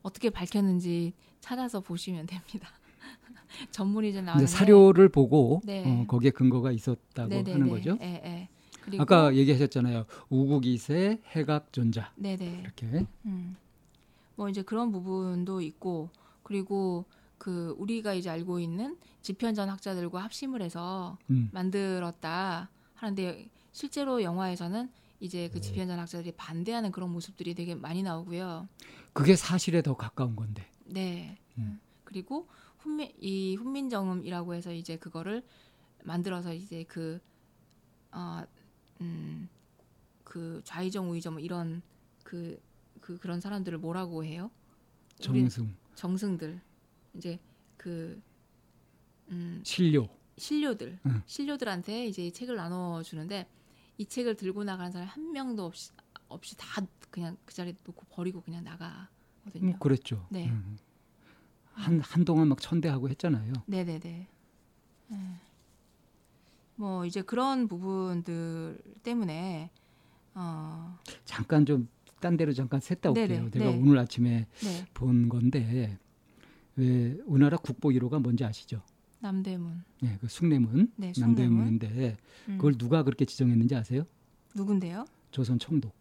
어떻게 0.02 0.30
밝혔는지 0.30 1.12
찾아서 1.40 1.80
보시면 1.80 2.26
됩니다. 2.26 2.68
전문이제 3.70 4.22
나왔는데 4.22 4.50
사료를 4.50 5.08
보고 5.08 5.60
네. 5.64 5.84
어, 5.86 6.06
거기에 6.06 6.30
근거가 6.30 6.72
있었다고 6.72 7.28
네네네. 7.28 7.52
하는 7.52 7.68
거죠. 7.68 7.96
네, 7.96 8.20
네. 8.22 8.48
아까 8.98 9.34
얘기하셨잖아요. 9.34 10.04
우국이세 10.28 11.20
해각존자. 11.34 12.12
네네. 12.16 12.60
이렇게. 12.60 13.06
음. 13.24 13.56
뭐 14.36 14.48
이제 14.48 14.62
그런 14.62 14.90
부분도 14.90 15.60
있고 15.60 16.10
그리고 16.42 17.04
그 17.38 17.74
우리가 17.78 18.14
이제 18.14 18.30
알고 18.30 18.58
있는 18.58 18.96
지편전 19.22 19.68
학자들과 19.70 20.22
합심을 20.22 20.62
해서 20.62 21.18
음. 21.30 21.48
만들었다 21.52 22.70
하는데 22.94 23.48
실제로 23.72 24.22
영화에서는 24.22 24.90
이제 25.24 25.48
그 25.48 25.58
지편전 25.58 25.98
학자들이 25.98 26.32
반대하는 26.32 26.92
그런 26.92 27.10
모습들이 27.10 27.54
되게 27.54 27.74
많이 27.74 28.02
나오고요. 28.02 28.68
그게 29.14 29.36
사실에 29.36 29.80
더 29.80 29.96
가까운 29.96 30.36
건데. 30.36 30.70
네. 30.84 31.38
음. 31.56 31.80
그리고 32.04 32.46
훈민 32.76 33.10
이 33.18 33.56
훈민정음이라고 33.56 34.52
해서 34.52 34.70
이제 34.70 34.98
그거를 34.98 35.42
만들어서 36.02 36.52
이제 36.52 36.84
그 36.84 37.18
어, 38.12 38.42
음, 39.00 39.48
그 40.24 40.60
좌의정 40.62 41.10
우의정 41.10 41.32
뭐 41.32 41.40
이런 41.40 41.80
그, 42.22 42.60
그 43.00 43.16
그런 43.16 43.40
사람들을 43.40 43.78
뭐라고 43.78 44.26
해요? 44.26 44.50
정승. 45.18 45.74
정승들 45.94 46.60
이제 47.14 47.38
그 47.78 48.20
음, 49.30 49.62
신료. 49.64 50.06
신료들 50.36 50.98
응. 51.06 51.22
신료들한테 51.24 52.08
이제 52.08 52.30
책을 52.30 52.56
나눠 52.56 53.02
주는데 53.02 53.46
이 53.98 54.06
책을 54.06 54.36
들고 54.36 54.64
나가는 54.64 54.90
사람 54.90 55.08
한 55.08 55.32
명도 55.32 55.64
없이 55.64 55.92
없이 56.28 56.56
다 56.56 56.82
그냥 57.10 57.36
그 57.44 57.54
자리에 57.54 57.74
놓고 57.84 58.06
버리고 58.10 58.40
그냥 58.40 58.64
나가거든요. 58.64 59.74
음, 59.74 59.78
그랬죠. 59.78 60.26
네. 60.30 60.48
음. 60.48 60.78
한 61.72 62.00
한동안 62.00 62.48
막 62.48 62.60
천대하고 62.60 63.08
했잖아요. 63.10 63.52
네네네. 63.66 64.28
네. 65.08 65.40
뭐 66.76 67.04
이제 67.04 67.22
그런 67.22 67.68
부분들 67.68 68.80
때문에 69.02 69.70
어 70.34 70.98
잠깐 71.24 71.64
좀 71.66 71.88
딴 72.24 72.38
데로 72.38 72.54
잠깐 72.54 72.80
샜다 72.80 73.10
올게요. 73.10 73.50
내가 73.50 73.66
네. 73.66 73.78
오늘 73.78 73.98
아침에 73.98 74.46
네. 74.62 74.86
본 74.94 75.28
건데 75.28 75.98
왜 76.74 77.18
우리나라 77.26 77.58
국보 77.58 77.90
1호가 77.90 78.18
뭔지 78.18 78.44
아시죠? 78.46 78.80
남대문. 79.24 79.82
네, 80.02 80.18
그 80.20 80.28
숭례문. 80.28 80.92
네, 80.96 81.12
남대문인데 81.18 82.18
음. 82.48 82.56
그걸 82.58 82.76
누가 82.76 83.02
그렇게 83.02 83.24
지정했는지 83.24 83.74
아세요? 83.74 84.04
누군데요? 84.54 85.06
조선 85.30 85.58
총독. 85.58 85.94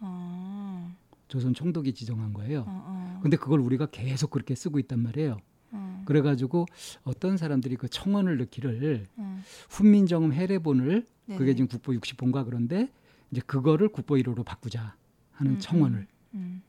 어. 0.00 0.96
조선 1.28 1.52
총독이 1.52 1.92
지정한 1.92 2.32
거예요. 2.32 2.60
어, 2.60 2.64
어. 2.66 3.20
근데 3.22 3.36
그걸 3.36 3.60
우리가 3.60 3.86
계속 3.86 4.30
그렇게 4.30 4.54
쓰고 4.54 4.78
있단 4.78 5.00
말이에요. 5.00 5.40
어. 5.72 6.02
그래가지고 6.06 6.66
어떤 7.04 7.36
사람들이 7.36 7.76
그 7.76 7.88
청원을 7.88 8.38
넣기를 8.38 9.06
어. 9.16 9.42
훈민정음 9.68 10.32
해례본을 10.32 11.06
네네. 11.26 11.38
그게 11.38 11.54
지금 11.54 11.68
국보 11.68 11.92
60본가 11.92 12.46
그런데 12.46 12.90
이제 13.30 13.42
그거를 13.42 13.90
국보 13.90 14.14
1호로 14.14 14.42
바꾸자 14.42 14.96
하는 15.32 15.52
음, 15.52 15.58
청원을 15.58 15.98
음, 15.98 16.38
음. 16.38 16.62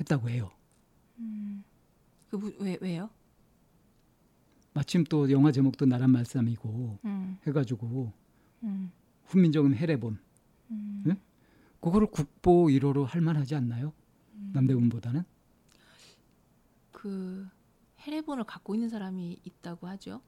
했다고 0.00 0.28
해요. 0.28 0.50
음. 1.18 1.62
그왜 2.30 2.78
왜요? 2.80 3.08
마침 4.78 5.02
또 5.02 5.28
영화 5.32 5.50
제목도 5.50 5.86
나란 5.86 6.12
말씀이고 6.12 7.00
음. 7.04 7.36
해가지고 7.44 8.12
음. 8.62 8.92
훈민정음 9.24 9.74
해례본 9.74 10.20
네? 11.02 11.16
그거를 11.80 12.06
국보 12.06 12.66
1호로 12.66 13.02
할 13.02 13.20
만하지 13.20 13.56
않나요? 13.56 13.92
남대문보다는? 14.52 15.24
그 16.92 17.48
해례본을 17.98 18.44
갖고 18.44 18.76
있는 18.76 18.88
사람이 18.88 19.40
있다고 19.42 19.88
하죠. 19.88 20.20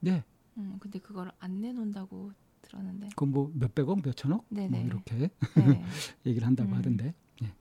네. 0.00 0.24
음, 0.56 0.78
근데 0.80 0.98
그걸 0.98 1.30
안 1.38 1.60
내놓는다고 1.60 2.32
들었는데. 2.62 3.08
그건 3.10 3.32
뭐 3.32 3.52
몇백억, 3.52 4.00
몇천억? 4.02 4.46
네네. 4.48 4.68
뭐 4.68 4.86
이렇게 4.86 5.16
네. 5.18 5.30
얘기를 6.24 6.46
한다고 6.46 6.70
음. 6.70 6.76
하던데. 6.76 7.14
네. 7.42 7.52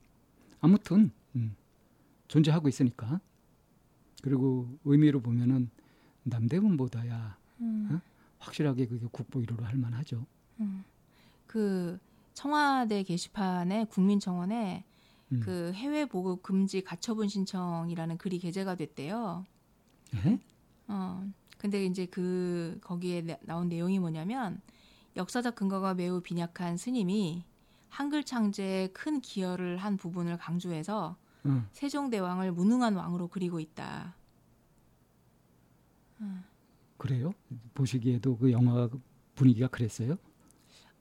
아무튼 0.61 1.11
음, 1.35 1.57
존재하고 2.29 2.69
있으니까. 2.69 3.19
그리고 4.21 4.67
의미로 4.85 5.21
보면은 5.21 5.69
남대문보다야 6.23 7.37
음. 7.61 7.89
어? 7.91 8.01
확실하게 8.39 8.87
그게 8.87 9.07
국보 9.11 9.39
1호로 9.41 9.61
할 9.63 9.77
만하죠. 9.77 10.25
음. 10.59 10.83
그 11.45 11.97
청와대 12.33 13.03
게시판에 13.03 13.85
국민청원에 13.85 14.83
음. 15.31 15.39
그 15.43 15.71
해외 15.73 16.05
보급 16.05 16.43
금지 16.43 16.81
가처분 16.81 17.27
신청이라는 17.27 18.17
글이 18.17 18.39
게재가 18.39 18.75
됐대요. 18.75 19.45
예? 20.15 20.39
어. 20.87 21.29
근데 21.57 21.85
이제 21.85 22.05
그 22.05 22.77
거기에 22.81 23.39
나온 23.41 23.67
내용이 23.67 23.99
뭐냐면 23.99 24.61
역사적 25.15 25.55
근거가 25.55 25.95
매우 25.95 26.21
빈약한 26.21 26.77
스님이 26.77 27.43
한글 27.89 28.23
창제에 28.23 28.89
큰 28.89 29.21
기여를 29.21 29.77
한 29.77 29.97
부분을 29.97 30.37
강조해서 30.37 31.17
음. 31.47 31.67
세종대왕을 31.71 32.51
무능한 32.51 32.95
왕으로 32.95 33.27
그리고 33.27 33.59
있다. 33.59 34.15
음. 36.21 36.43
그래요? 36.97 37.33
보시기에도 37.73 38.37
그 38.37 38.51
영화 38.51 38.89
분위기가 39.35 39.67
그랬어요? 39.67 40.17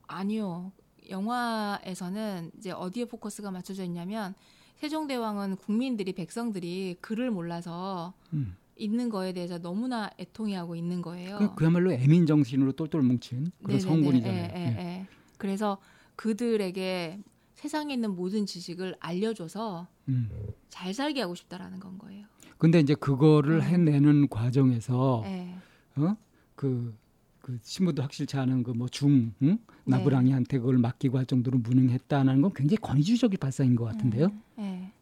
아니요. 0.07 0.73
영화에서는 1.09 2.51
이제 2.59 2.71
어디에 2.71 3.07
포커스가 3.07 3.51
맞춰져 3.51 3.85
있냐면 3.85 4.35
세종대왕은 4.77 5.57
국민들이 5.57 6.13
백성들이 6.13 6.97
글을 7.01 7.31
몰라서 7.31 8.13
음. 8.33 8.57
있는 8.77 9.09
거에 9.09 9.33
대해서 9.33 9.59
너무나 9.59 10.11
애통해하고 10.19 10.77
있는 10.77 11.01
거예요. 11.01 11.39
그, 11.39 11.55
그야말로 11.55 11.93
애민 11.93 12.27
정신으로 12.27 12.73
똘똘 12.73 13.03
뭉친 13.03 13.51
그런 13.63 13.79
네네네. 13.79 13.81
성군이잖아요. 13.81 14.51
예, 14.55 14.55
예, 14.55 14.61
예. 14.61 14.79
예. 14.79 15.07
그래서 15.39 15.79
그들에게 16.17 17.21
세상에 17.55 17.95
있는 17.95 18.15
모든 18.15 18.45
지식을 18.45 18.97
알려줘서 19.01 19.87
음. 20.09 20.31
잘 20.69 20.93
살게 20.95 21.21
하고 21.23 21.35
싶다라는 21.35 21.81
건 21.81 21.99
거예요. 21.99 22.27
근데 22.59 22.81
이제 22.81 22.95
그거를 22.95 23.57
음. 23.57 23.63
해내는 23.63 24.29
과정에서 24.29 25.23
예. 25.27 25.55
어? 25.97 26.17
그, 26.55 26.97
그 27.41 27.59
신부도 27.63 28.03
확실치 28.03 28.37
않은 28.39 28.63
그 28.63 28.73
뭐 28.73 28.89
중, 28.89 29.33
응? 29.43 29.59
네. 29.85 29.97
나부랑이한테 29.97 30.59
그걸 30.59 30.79
맡기고 30.79 31.19
할 31.19 31.27
정도로 31.27 31.59
무능했다는 31.59 32.43
건 32.43 32.53
굉장히 32.55 32.79
권위주의적인 32.79 33.39
발상인 33.39 33.77
것 33.77 33.85
같은데요. 33.85 34.27
음, 34.27 34.43
네. 34.57 34.93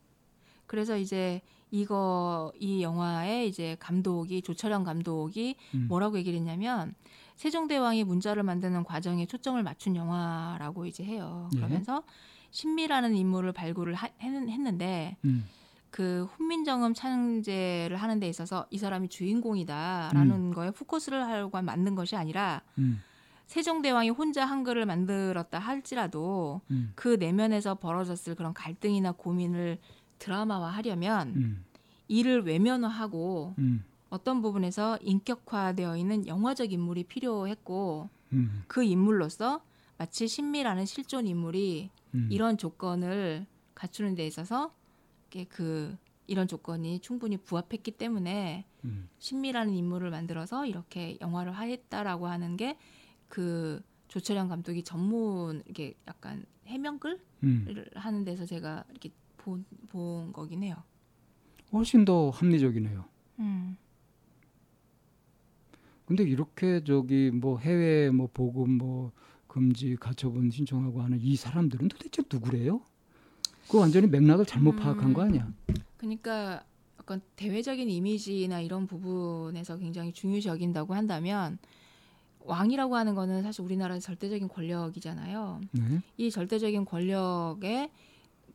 그래서 0.67 0.97
이제 0.97 1.41
이거 1.71 2.53
이 2.59 2.83
영화의 2.83 3.49
이제 3.49 3.77
감독이 3.81 4.43
조철영 4.43 4.85
감독이 4.85 5.57
음. 5.75 5.87
뭐라고 5.89 6.19
얘기를 6.19 6.39
했냐면 6.39 6.95
세종대왕이 7.37 8.05
문자를 8.05 8.43
만드는 8.43 8.85
과정에 8.85 9.27
초점을 9.27 9.61
맞춘 9.63 9.97
영화라고 9.97 10.87
이제 10.87 11.03
해요. 11.05 11.49
예. 11.55 11.57
그러면서 11.57 12.03
신미라는 12.55 13.17
인물을 13.17 13.53
발굴을 13.53 13.95
하, 13.95 14.09
했는데 14.21 15.17
음. 15.25 15.45
그 15.91 16.29
훈민정음 16.37 16.95
창제를 16.95 17.97
하는 17.97 18.21
데 18.21 18.29
있어서 18.29 18.67
이 18.71 18.79
사람이 18.79 19.09
주인공이다라는 19.09 20.31
음. 20.31 20.55
거에 20.55 20.71
포커스를 20.71 21.25
하려고 21.25 21.61
만든 21.63 21.97
것이 21.97 22.15
아니라 22.15 22.63
음. 22.79 23.03
세종대왕이 23.49 24.11
혼자 24.11 24.45
한글을 24.45 24.87
만들었다 24.87 25.59
할지라도 25.59 26.61
음. 26.71 26.93
그 26.95 27.17
내면에서 27.19 27.75
벌어졌을 27.75 28.37
그런 28.37 28.55
갈등이나 28.55 29.13
고민을 29.13 29.79
드라마화하려면 30.21 31.29
음. 31.35 31.65
이를 32.07 32.47
외면화하고 32.47 33.57
음. 33.59 33.85
어떤 34.11 34.43
부분에서 34.43 34.99
인격화되어 35.03 35.97
있는 35.97 36.29
영화적 36.29 36.73
인물이 36.73 37.03
필요했고 37.05 38.09
음. 38.33 38.63
그 38.69 38.85
인물로서 38.85 39.61
마치 39.97 40.27
신미라는 40.29 40.87
실존 40.87 41.27
인물이 41.27 41.91
이런 42.31 42.57
조건을 42.59 43.47
갖추는 43.75 44.15
데 44.15 44.27
있어서 44.27 44.75
그 45.49 45.97
이런 46.27 46.47
조건이 46.47 47.01
충분히 47.01 47.37
부합했기 47.37 47.91
때문에 47.91 48.65
음. 48.85 49.09
신미라는 49.19 49.75
인물을 49.75 50.11
만들어서 50.11 50.65
이렇게 50.67 51.19
영화를 51.21 51.53
하했다라고 51.53 52.27
하는 52.29 52.57
게 52.57 52.77
그 53.35 53.83
조철영 54.07 54.47
감독이 54.47 54.85
전문 54.85 55.65
이게 55.69 55.95
약간 56.07 56.47
해명글을 56.67 57.21
음. 57.43 57.85
하는 57.97 58.25
데서 58.25 58.47
제가 58.47 58.85
이렇게 58.91 59.11
본, 59.37 59.65
본 59.89 60.33
거긴 60.33 60.63
해요. 60.63 60.77
훨씬 61.73 62.05
더 62.05 62.31
합리적이네요. 62.31 63.05
음. 63.41 63.77
근데 66.07 66.23
이렇게 66.23 66.85
저기 66.85 67.33
뭐 67.33 67.59
해외 67.59 68.11
뭐 68.11 68.29
보급 68.33 68.71
뭐 68.71 69.11
금지 69.55 69.95
가처분 69.95 70.51
신청하고 70.51 71.01
하는 71.01 71.21
이 71.23 71.37
사람들은 71.37 71.87
도대체 71.87 72.25
누구래요? 72.29 72.81
그 73.69 73.79
완전히 73.79 74.09
맥락을 74.09 74.45
잘못 74.45 74.75
파악한 74.75 75.13
거 75.13 75.23
아니야? 75.23 75.49
그러니까 75.97 76.65
약간 76.99 77.21
대외적인 77.37 77.89
이미지나 77.89 78.61
이런 78.61 78.89
부분에서 78.89 79.77
굉장히 79.77 80.13
중요시 80.13 80.49
여긴다고 80.49 80.95
한다면 80.95 81.59
왕이라고 82.41 82.97
하는 82.97 83.15
거는 83.15 83.45
사실 83.45 83.65
우리나라의 83.65 84.01
절대적인 84.01 84.49
권력이잖아요. 84.49 85.61
네. 85.71 86.01
이 86.17 86.33
절대적인 86.33 86.85
권력의 86.85 87.91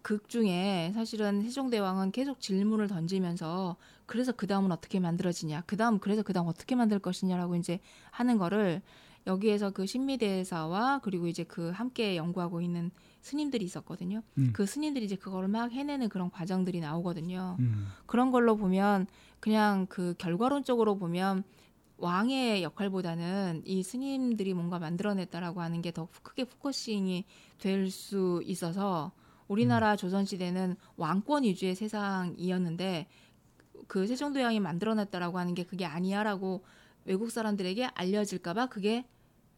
극 0.01 0.27
중에 0.27 0.91
사실은 0.93 1.41
세종대왕은 1.43 2.11
계속 2.11 2.41
질문을 2.41 2.89
던지면서 2.89 3.77
그래서 4.05 4.33
그 4.33 4.47
다음은 4.47 4.73
어떻게 4.73 4.99
만들어지냐, 4.99 5.63
그 5.65 5.77
다음 5.77 5.99
그래서 5.99 6.23
그 6.23 6.33
다음 6.33 6.47
어떻게 6.47 6.75
만들 6.75 6.99
것이냐라고 6.99 7.55
이제 7.55 7.79
하는 8.11 8.37
거를 8.37 8.81
여기에서 9.27 9.71
그 9.71 9.85
신미대사와 9.85 10.99
그리고 11.03 11.27
이제 11.27 11.43
그 11.43 11.69
함께 11.69 12.15
연구하고 12.15 12.61
있는 12.61 12.91
스님들이 13.21 13.65
있었거든요. 13.65 14.23
음. 14.37 14.51
그 14.53 14.65
스님들이 14.65 15.05
이제 15.05 15.15
그거를 15.15 15.47
막 15.49 15.71
해내는 15.71 16.09
그런 16.09 16.31
과정들이 16.31 16.79
나오거든요. 16.79 17.57
음. 17.59 17.87
그런 18.05 18.31
걸로 18.31 18.55
보면 18.55 19.07
그냥 19.39 19.85
그 19.89 20.15
결과론적으로 20.17 20.97
보면 20.97 21.43
왕의 21.97 22.63
역할보다는 22.63 23.63
이 23.65 23.83
스님들이 23.83 24.53
뭔가 24.53 24.79
만들어냈다라고 24.79 25.61
하는 25.61 25.81
게 25.81 25.91
더 25.91 26.07
크게 26.23 26.45
focusing이 26.45 27.25
될 27.57 27.91
수 27.91 28.41
있어서 28.45 29.11
우리나라 29.49 29.93
음. 29.93 29.97
조선시대는 29.97 30.75
왕권 30.95 31.43
위주의 31.43 31.75
세상이었는데 31.75 33.07
그 33.87 34.07
세종도왕이 34.07 34.59
만들어냈다라고 34.59 35.39
하는 35.39 35.55
게 35.55 35.63
그게 35.65 35.85
아니야라고 35.85 36.63
외국 37.05 37.31
사람들에게 37.31 37.85
알려질까봐 37.85 38.67
그게 38.67 39.05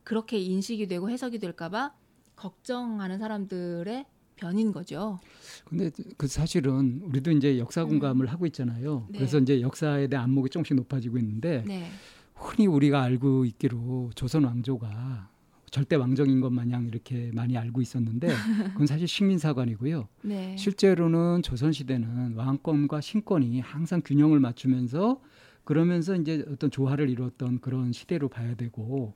그렇게 0.03 0.37
인식이 0.39 0.87
되고 0.87 1.09
해석이 1.09 1.39
될까봐 1.39 1.93
걱정하는 2.35 3.19
사람들의 3.19 4.05
변인 4.35 4.71
거죠. 4.71 5.19
근데 5.65 5.91
그 6.17 6.27
사실은 6.27 7.01
우리도 7.03 7.31
이제 7.31 7.59
역사 7.59 7.85
공감을 7.85 8.25
음. 8.25 8.31
하고 8.31 8.47
있잖아요. 8.47 9.05
네. 9.09 9.19
그래서 9.19 9.37
이제 9.37 9.61
역사에 9.61 10.07
대한 10.07 10.25
안목이 10.25 10.49
조금씩 10.49 10.75
높아지고 10.75 11.19
있는데 11.19 11.63
네. 11.67 11.87
흔히 12.33 12.65
우리가 12.65 13.03
알고 13.03 13.45
있기로 13.45 14.11
조선 14.15 14.45
왕조가 14.45 15.29
절대 15.69 15.95
왕정인 15.95 16.41
것 16.41 16.49
마냥 16.49 16.87
이렇게 16.87 17.31
많이 17.33 17.57
알고 17.57 17.81
있었는데 17.81 18.29
그건 18.73 18.87
사실 18.87 19.07
식민사관이고요. 19.07 20.07
네. 20.23 20.57
실제로는 20.57 21.43
조선 21.43 21.71
시대는 21.71 22.33
왕권과 22.33 22.99
신권이 22.99 23.59
항상 23.61 24.01
균형을 24.03 24.39
맞추면서 24.39 25.21
그러면서 25.63 26.15
이제 26.15 26.43
어떤 26.49 26.69
조화를 26.71 27.09
이루었던 27.09 27.59
그런 27.59 27.91
시대로 27.91 28.27
봐야 28.29 28.55
되고 28.55 29.13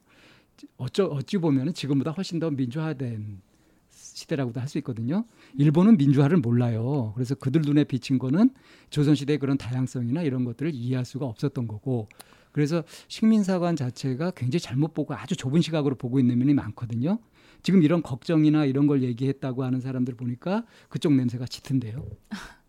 어쩌 0.78 1.06
어찌 1.06 1.38
보면은 1.38 1.74
지금보다 1.74 2.12
훨씬 2.12 2.40
더 2.40 2.50
민주화된 2.52 3.42
시대라고도 3.90 4.60
할 4.60 4.68
수 4.68 4.78
있거든요. 4.80 5.26
일본은 5.58 5.98
민주화를 5.98 6.38
몰라요. 6.38 7.12
그래서 7.16 7.36
그들 7.36 7.62
눈에 7.62 7.84
비친 7.84 8.18
거는 8.20 8.50
조선 8.90 9.16
시대의 9.16 9.40
그런 9.40 9.58
다양성이나 9.58 10.22
이런 10.24 10.44
것들을 10.46 10.74
이해할 10.74 11.06
수가 11.06 11.26
없었던 11.26 11.68
거고. 11.68 12.08
그래서 12.52 12.84
식민사관 13.10 13.76
자체가 13.76 14.32
굉장히 14.32 14.62
잘못 14.62 14.94
보고 14.94 15.14
아주 15.14 15.36
좁은 15.36 15.62
시각으로 15.62 15.96
보고 15.96 16.20
있는 16.20 16.38
면이 16.40 16.54
많거든요. 16.54 17.20
지금 17.64 17.84
이런 17.84 18.02
걱정이나 18.02 18.66
이런 18.66 18.88
걸 18.88 19.04
얘기했다고 19.04 19.64
하는 19.64 19.82
사람들 19.82 20.16
보니까 20.16 20.66
그쪽 20.88 21.14
냄새가 21.14 21.46
짙은데요. 21.48 22.08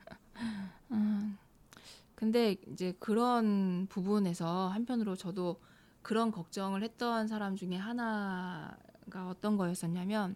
음, 2.27 2.33
근데 2.33 2.57
이제 2.73 2.93
그런 2.99 3.87
부분에서 3.89 4.69
한편으로 4.69 5.15
저도 5.17 5.61
그런 6.03 6.31
걱정을 6.33 6.83
했던 6.83 7.29
사람 7.29 7.57
중에 7.57 7.77
하나가 7.77 9.29
어떤 9.29 9.57
거였었냐면 9.57 10.35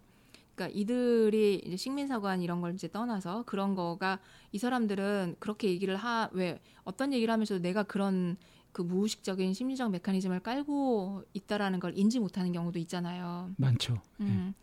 그러니까 0.55 0.77
이들이 0.77 1.61
이제 1.65 1.75
식민사관 1.75 2.41
이런 2.41 2.61
걸 2.61 2.73
이제 2.73 2.89
떠나서 2.89 3.43
그런 3.43 3.75
거가 3.75 4.19
이 4.51 4.57
사람들은 4.57 5.35
그렇게 5.39 5.69
얘기를 5.69 5.95
하 5.95 6.29
왜 6.33 6.61
어떤 6.83 7.13
얘기를 7.13 7.31
하면서도 7.31 7.61
내가 7.61 7.83
그런 7.83 8.37
그 8.71 8.81
무의식적인 8.81 9.53
심리적 9.53 9.91
메커니즘을 9.91 10.39
깔고 10.41 11.23
있다라는 11.33 11.79
걸 11.81 11.97
인지 11.97 12.19
못하는 12.19 12.53
경우도 12.53 12.79
있잖아요. 12.79 13.51
많죠. 13.57 14.01
음, 14.21 14.53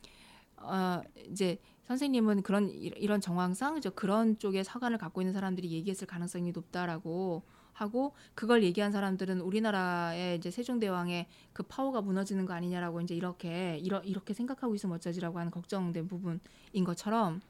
어, 0.57 1.03
이제 1.31 1.59
선생님은 1.89 2.43
그런 2.43 2.71
이런 2.71 3.21
정황상 3.21 3.81
저 3.81 3.91
그런 3.91 4.39
쪽에 4.39 4.63
사관을 4.63 4.99
갖고 4.99 5.23
있는 5.23 5.33
사람들이 5.33 5.71
얘기했을 5.73 6.07
가능성이 6.07 6.53
높다라고 6.53 7.43
하고 7.73 8.13
그걸 8.35 8.63
얘기한 8.63 8.93
사람들은 8.93 9.41
우리나라의 9.41 10.37
이제 10.37 10.51
세종대왕의 10.51 11.27
그 11.55 11.63
파워가 11.63 12.03
무너지는 12.03 12.45
거 12.45 12.53
아니냐라고 12.53 13.01
이제 13.01 13.15
이렇게 13.15 13.79
이러, 13.79 14.01
이렇게 14.01 14.35
생각하고 14.35 14.75
있으면 14.75 14.97
어쩌지라고 14.97 15.39
하는 15.39 15.51
걱정된 15.51 16.09
부분인 16.09 16.41
것처럼 16.85 17.41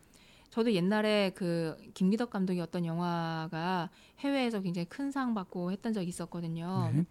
저도 0.51 0.73
옛날에 0.73 1.33
그 1.35 1.77
김기덕 1.95 2.31
감독이 2.31 2.61
어떤 2.61 2.85
영화가 2.87 3.91
해외에서 4.21 4.61
굉장히 4.61 4.87
큰 4.89 5.11
상 5.11 5.35
받고 5.35 5.73
했던 5.73 5.93
적이 5.93 6.09
있었거든요. 6.09 6.91
네. 6.95 7.05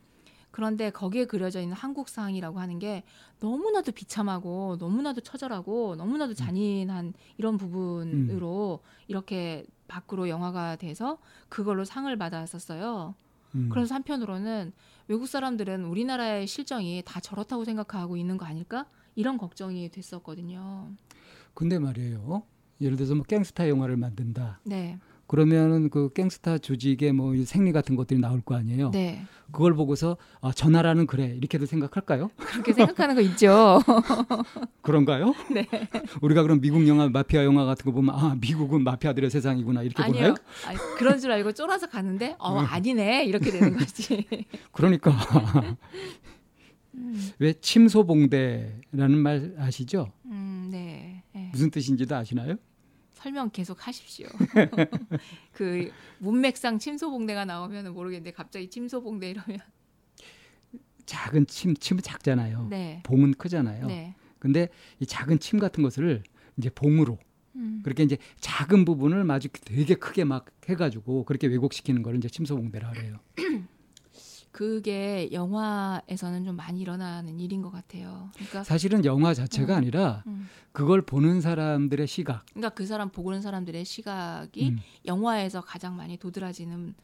그런데 0.58 0.90
거기에 0.90 1.26
그려져 1.26 1.62
있는 1.62 1.76
한국상이라고 1.76 2.60
하는 2.60 2.80
게 2.80 3.04
너무나도 3.42 3.92
비참하고 3.92 4.78
너무나도 4.80 5.22
처절하고 5.22 5.94
너무나도 5.98 6.32
음. 6.32 6.34
잔인한 6.34 7.14
이런 7.38 7.58
부분으로 7.60 8.80
음. 8.84 8.90
이렇게 9.08 9.68
밖으로 9.88 10.30
영화가 10.30 10.78
돼서 10.78 11.20
그걸로 11.48 11.86
상을 11.86 12.18
받았었어요. 12.18 13.14
음. 13.54 13.70
그래서 13.72 13.94
한편으로는 13.94 14.74
외국 15.08 15.28
사람들은 15.28 15.86
우리나라의 15.86 16.48
실정이 16.48 17.04
다 17.06 17.20
저렇다고 17.20 17.64
생각하고 17.64 18.18
있는 18.18 18.40
거 18.40 18.48
아닐까? 18.48 18.88
이런 19.14 19.38
걱정이 19.38 19.90
됐었거든요. 19.90 20.90
근데 21.54 21.78
말이에요. 21.78 22.42
예를 22.82 22.98
들어서 22.98 23.14
뭐 23.14 23.24
갱스타 23.26 23.70
영화를 23.70 23.96
만든다. 23.96 24.60
네. 24.64 24.98
그러면은 25.28 25.90
그 25.90 26.10
갱스타 26.14 26.58
조직의 26.60 27.12
뭐 27.12 27.34
생리 27.46 27.74
같은 27.74 27.96
것들이 27.96 28.20
나올 28.20 28.42
거 28.42 28.56
아니에요. 28.56 28.92
네. 28.92 29.26
그걸 29.52 29.74
보고서 29.74 30.18
아, 30.42 30.52
저 30.56 30.70
나라는 30.70 31.06
그래 31.06 31.34
이렇게도 31.38 31.66
생각할까요? 31.66 32.32
그렇게 32.38 32.74
생각하는 32.74 33.16
거 33.16 33.22
있죠. 33.22 33.82
그런가요? 34.82 35.34
네. 35.52 35.68
우리가 36.22 36.44
그럼 36.44 36.62
미국 36.62 36.88
영화 36.88 37.10
마피아 37.10 37.44
영화 37.44 37.66
같은 37.66 37.86
거 37.86 37.92
보면 37.92 38.16
아 38.16 38.36
미국은 38.40 38.84
마피아들의 38.84 39.30
세상이구나 39.30 39.84
이렇게 39.84 40.02
아니요. 40.02 40.16
보나요? 40.16 40.36
아니, 40.66 40.78
그런 40.98 41.20
줄 41.20 41.32
알고 41.32 41.52
쫄아서 41.54 41.88
가는데 41.88 42.36
어 42.40 42.60
음. 42.60 42.66
아니네 42.66 43.26
이렇게 43.26 43.52
되는 43.52 43.78
거지. 43.78 44.26
그러니까 44.72 45.12
음. 46.96 47.32
왜 47.40 47.54
침소봉대라는 47.54 49.18
말 49.18 49.54
아시죠? 49.60 50.12
음, 50.26 50.70
네. 50.72 51.24
네. 51.34 51.50
무슨 51.52 51.70
뜻인지도 51.70 52.16
아시나요? 52.16 52.56
설명 53.18 53.50
계속 53.50 53.88
하십시오. 53.88 54.28
그 55.52 55.92
문맥상 56.20 56.78
침소봉대가 56.78 57.46
나오면 57.46 57.94
모르겠는데 57.94 58.32
갑자기 58.32 58.70
침소봉대 58.70 59.30
이러면 59.32 59.60
작은 61.06 61.48
침 61.48 61.76
침은 61.76 62.04
작잖아요. 62.04 62.68
네. 62.70 63.02
봉은 63.04 63.34
크잖아요. 63.34 63.88
네. 63.88 64.16
근데 64.38 64.70
이 65.00 65.06
작은 65.06 65.40
침 65.40 65.58
같은 65.58 65.82
것을 65.82 66.22
이제 66.58 66.70
봉으로 66.70 67.18
음. 67.56 67.82
그렇게 67.84 68.04
이제 68.04 68.18
작은 68.40 68.86
부분을 68.86 69.24
마주 69.24 69.50
되게 69.50 69.96
크게 69.96 70.24
막 70.24 70.46
해가지고 70.70 71.26
그렇게 71.26 71.48
왜곡시키는 71.48 72.04
거를 72.04 72.20
이제 72.20 72.30
침소봉대라 72.30 72.92
그래요. 72.92 73.18
그게 74.58 75.30
영화에서는 75.32 76.44
좀 76.44 76.56
많이 76.56 76.82
일어나는 76.82 77.40
일인 77.40 77.62
것 77.62 77.70
같아요. 77.70 78.32
그러니까 78.34 78.64
사실은 78.64 79.06
영화 79.06 79.36
자체가 79.36 79.76
음, 79.76 79.78
아니라 79.78 80.24
음. 80.26 80.50
그걸 80.72 81.04
보는 81.04 81.42
사람들의 81.42 82.08
시각. 82.08 82.44
그러니까 82.54 82.70
그 82.70 82.88
사람 82.88 83.10
보는 83.10 83.44
사람들의 83.44 83.86
시각이 83.86 84.70
음. 84.70 84.80
영화에서 85.06 85.62
가장 85.62 85.96
많이 85.96 86.18
도드라지는 86.18 86.96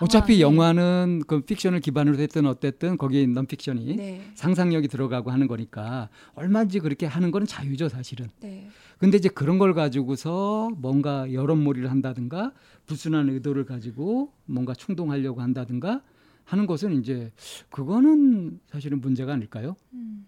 어차피 0.00 0.42
영화는 0.42 1.22
그 1.26 1.40
픽션을 1.40 1.80
기반으로 1.80 2.18
했든 2.18 2.44
어쨌든 2.44 2.98
거기 2.98 3.26
넌픽션이 3.26 3.96
네. 3.96 4.30
상상력이 4.34 4.88
들어가고 4.88 5.30
하는 5.30 5.46
거니까 5.46 6.10
얼마든지 6.34 6.80
그렇게 6.80 7.06
하는 7.06 7.30
거는 7.30 7.46
자유죠 7.46 7.88
사실은. 7.88 8.28
네. 8.40 8.68
근데 8.98 9.16
이제 9.16 9.30
그런 9.30 9.58
걸 9.58 9.72
가지고서 9.72 10.70
뭔가 10.76 11.32
여론몰이를 11.32 11.90
한다든가 11.90 12.52
불순한 12.84 13.30
의도를 13.30 13.64
가지고 13.64 14.30
뭔가 14.44 14.74
충동하려고 14.74 15.40
한다든가 15.40 16.02
하는 16.44 16.66
것은 16.66 16.92
이제 17.00 17.32
그거는 17.70 18.60
사실은 18.66 19.00
문제가 19.00 19.32
아닐까요? 19.34 19.76
음. 19.92 20.26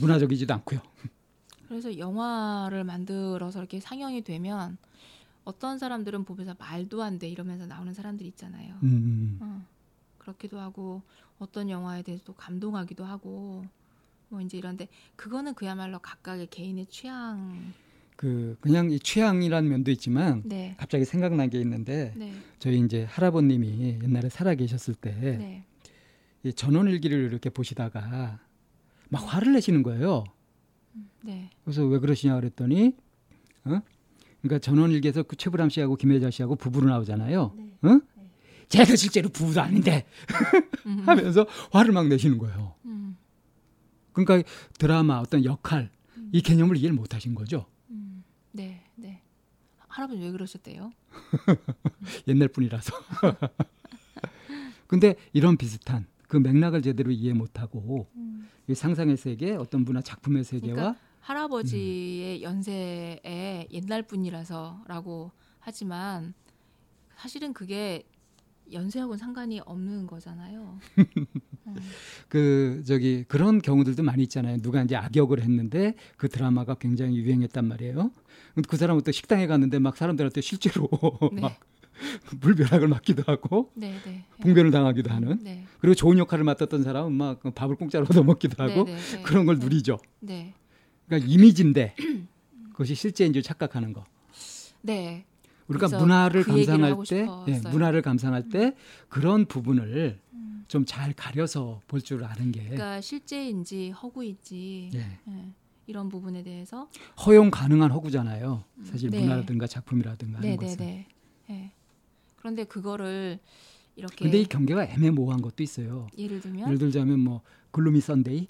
문화적이지도 0.00 0.52
않고요. 0.54 0.80
그래서 1.68 1.98
영화를 1.98 2.84
만들어서 2.84 3.58
이렇게 3.58 3.80
상영이 3.80 4.22
되면 4.22 4.78
어떤 5.44 5.78
사람들은 5.78 6.24
보면서 6.24 6.54
말도 6.58 7.02
안 7.02 7.18
돼 7.18 7.28
이러면서 7.28 7.66
나오는 7.66 7.92
사람들이 7.92 8.28
있잖아요. 8.30 8.74
음. 8.82 8.88
음, 8.88 8.92
음. 8.92 9.38
어, 9.40 9.66
그렇기도 10.18 10.58
하고 10.60 11.02
어떤 11.38 11.68
영화에 11.70 12.02
대해서도 12.02 12.34
감동하기도 12.34 13.04
하고 13.04 13.64
뭐 14.28 14.40
이제 14.40 14.58
이런데 14.58 14.88
그거는 15.16 15.54
그야말로 15.54 15.98
각각의 15.98 16.48
개인의 16.48 16.86
취향. 16.86 17.72
그 18.16 18.56
그냥 18.60 18.90
이 18.90 18.98
취향이라는 18.98 19.68
면도 19.68 19.90
있지만 19.90 20.42
네. 20.46 20.74
갑자기 20.78 21.04
생각난 21.04 21.50
게 21.50 21.60
있는데 21.60 22.14
네. 22.16 22.32
저희 22.58 22.80
이제 22.80 23.04
할아버님이 23.04 23.98
옛날에 24.02 24.30
살아 24.30 24.54
계셨을 24.54 24.94
때 24.94 25.12
네. 25.12 25.64
이 26.42 26.52
전원일기를 26.52 27.24
이렇게 27.24 27.50
보시다가 27.50 28.40
막 29.08 29.18
화를 29.18 29.52
내시는 29.52 29.82
거예요. 29.82 30.24
음, 30.94 31.10
네. 31.22 31.50
그래서 31.64 31.84
왜 31.84 31.98
그러시냐 31.98 32.34
그랬더니 32.36 32.96
어? 33.64 33.80
그러니까 34.40 34.58
전원일기에서 34.60 35.24
그 35.24 35.36
최불암 35.36 35.68
씨하고 35.68 35.96
김혜자 35.96 36.30
씨하고 36.30 36.56
부부로 36.56 36.88
나오잖아요. 36.88 37.52
네. 37.54 37.78
응? 37.84 38.00
네. 38.16 38.30
제가 38.68 38.96
실제로 38.96 39.28
부부도 39.28 39.60
아닌데 39.60 40.06
음. 40.86 41.02
하면서 41.06 41.46
화를 41.70 41.92
막 41.92 42.08
내시는 42.08 42.38
거예요. 42.38 42.74
음. 42.86 43.16
그러니까 44.12 44.48
드라마 44.78 45.18
어떤 45.18 45.44
역할 45.44 45.90
음. 46.16 46.30
이 46.32 46.40
개념을 46.40 46.78
이해를 46.78 46.96
못 46.96 47.14
하신 47.14 47.34
거죠. 47.34 47.66
음. 48.56 48.58
네, 48.58 48.80
네. 48.94 49.20
할아버지 49.86 50.22
왜 50.22 50.30
그러셨대요? 50.30 50.92
옛날 52.26 52.48
분이라서. 52.48 52.92
근데 54.88 55.14
이런 55.32 55.56
비슷한 55.56 56.06
그 56.26 56.38
맥락을 56.38 56.80
제대로 56.82 57.10
이해 57.10 57.34
못하고 57.34 58.08
음. 58.16 58.48
이 58.66 58.74
상상의 58.74 59.16
세계, 59.16 59.52
어떤 59.52 59.82
문화 59.82 60.00
작품의 60.00 60.44
세계와 60.44 60.74
그러니까 60.74 61.00
할아버지의 61.20 62.38
음. 62.38 62.42
연세에 62.42 63.68
옛날 63.70 64.02
분이라서라고 64.02 65.32
하지만 65.60 66.34
사실은 67.16 67.52
그게 67.52 68.04
연세하고는 68.72 69.18
상관이 69.18 69.60
없는 69.60 70.06
거잖아요. 70.06 70.78
음. 71.66 71.76
그 72.28 72.82
저기 72.86 73.24
그런 73.24 73.60
경우들도 73.60 74.02
많이 74.02 74.24
있잖아요. 74.24 74.58
누가 74.58 74.82
이제 74.82 74.96
악역을 74.96 75.40
했는데 75.42 75.94
그 76.16 76.28
드라마가 76.28 76.74
굉장히 76.74 77.16
유행했단 77.16 77.66
말이에요. 77.66 78.10
그 78.68 78.76
사람은 78.76 79.02
또 79.02 79.12
식당에 79.12 79.46
갔는데 79.46 79.78
막 79.78 79.96
사람들한테 79.96 80.40
실제로 80.40 80.88
네. 81.32 81.40
막 81.42 81.60
물벼락을 82.40 82.88
맞기도 82.88 83.22
하고 83.26 83.70
네, 83.74 83.94
네. 84.04 84.24
봉변을 84.42 84.70
당하기도 84.70 85.10
하는 85.10 85.38
네. 85.42 85.64
그리고 85.80 85.94
좋은 85.94 86.18
역할을 86.18 86.44
맡았던 86.44 86.82
사람은 86.82 87.12
막 87.12 87.40
밥을 87.54 87.76
공짜로 87.76 88.04
얻어먹기도 88.04 88.62
하고 88.62 88.84
네, 88.84 88.96
네, 88.96 89.22
그런 89.22 89.46
걸 89.46 89.58
누리죠. 89.58 89.98
네. 90.20 90.52
그러니까 91.06 91.30
이미지인데 91.30 91.94
그것이 92.72 92.94
실제인 92.94 93.32
줄 93.32 93.42
착각하는 93.42 93.92
거. 93.92 94.04
네. 94.82 95.24
우리가 95.68 95.88
문화를 95.88 96.44
그 96.44 96.52
감상할 96.52 96.96
때, 97.08 97.26
네, 97.46 97.60
문화를 97.70 98.02
감상할 98.02 98.48
때 98.50 98.66
음. 98.66 98.72
그런 99.08 99.46
부분을 99.46 100.20
음. 100.32 100.64
좀잘 100.68 101.12
가려서 101.14 101.80
볼 101.88 102.02
줄 102.02 102.22
아는 102.24 102.52
게. 102.52 102.60
그러니까 102.60 103.00
실제인지 103.00 103.90
허구인지 103.90 104.90
네. 104.92 105.18
네. 105.24 105.52
이런 105.86 106.08
부분에 106.08 106.42
대해서 106.42 106.88
허용 107.24 107.50
가능한 107.50 107.90
허구잖아요. 107.92 108.64
사실 108.84 109.10
네. 109.10 109.20
문화라든가 109.20 109.66
작품이라든가 109.66 110.38
하는 110.38 110.50
네, 110.50 110.56
네, 110.56 110.66
것은. 110.66 110.78
네, 110.78 111.06
네. 111.48 111.72
그런데 112.36 112.64
그거를 112.64 113.38
이렇게. 113.94 114.24
근데 114.24 114.40
이 114.40 114.44
경계가 114.44 114.84
애매모호한 114.86 115.42
것도 115.42 115.62
있어요. 115.62 116.08
예를 116.18 116.40
들면. 116.40 116.66
예를 116.66 116.78
들자면 116.78 117.20
뭐 117.20 117.42
Gloomy 117.70 118.00
Sunday. 118.00 118.46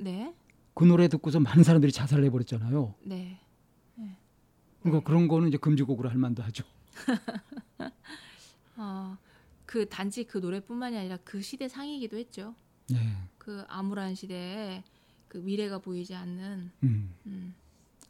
네. 0.00 0.34
그 0.74 0.84
노래 0.84 1.08
듣고서 1.08 1.38
많은 1.40 1.62
사람들이 1.62 1.92
자살을 1.92 2.24
해버렸잖아요. 2.24 2.94
네. 3.04 3.38
네. 3.94 4.16
그러니까 4.80 5.00
네. 5.00 5.04
그런 5.04 5.28
거는 5.28 5.48
이제 5.48 5.56
금지곡으로 5.56 6.08
할 6.10 6.16
만도 6.16 6.42
하죠. 6.42 6.64
어, 8.76 9.16
그 9.66 9.88
단지 9.88 10.24
그 10.24 10.38
노래뿐만이 10.38 10.96
아니라 10.96 11.18
그 11.22 11.40
시대 11.42 11.68
상이기도 11.68 12.16
했죠. 12.16 12.54
네. 12.90 12.98
그 13.38 13.64
암울한 13.68 14.14
시대에 14.14 14.82
그 15.34 15.38
미래가 15.38 15.78
보이지 15.78 16.14
않는 16.14 16.70
음. 16.84 17.10
음, 17.26 17.54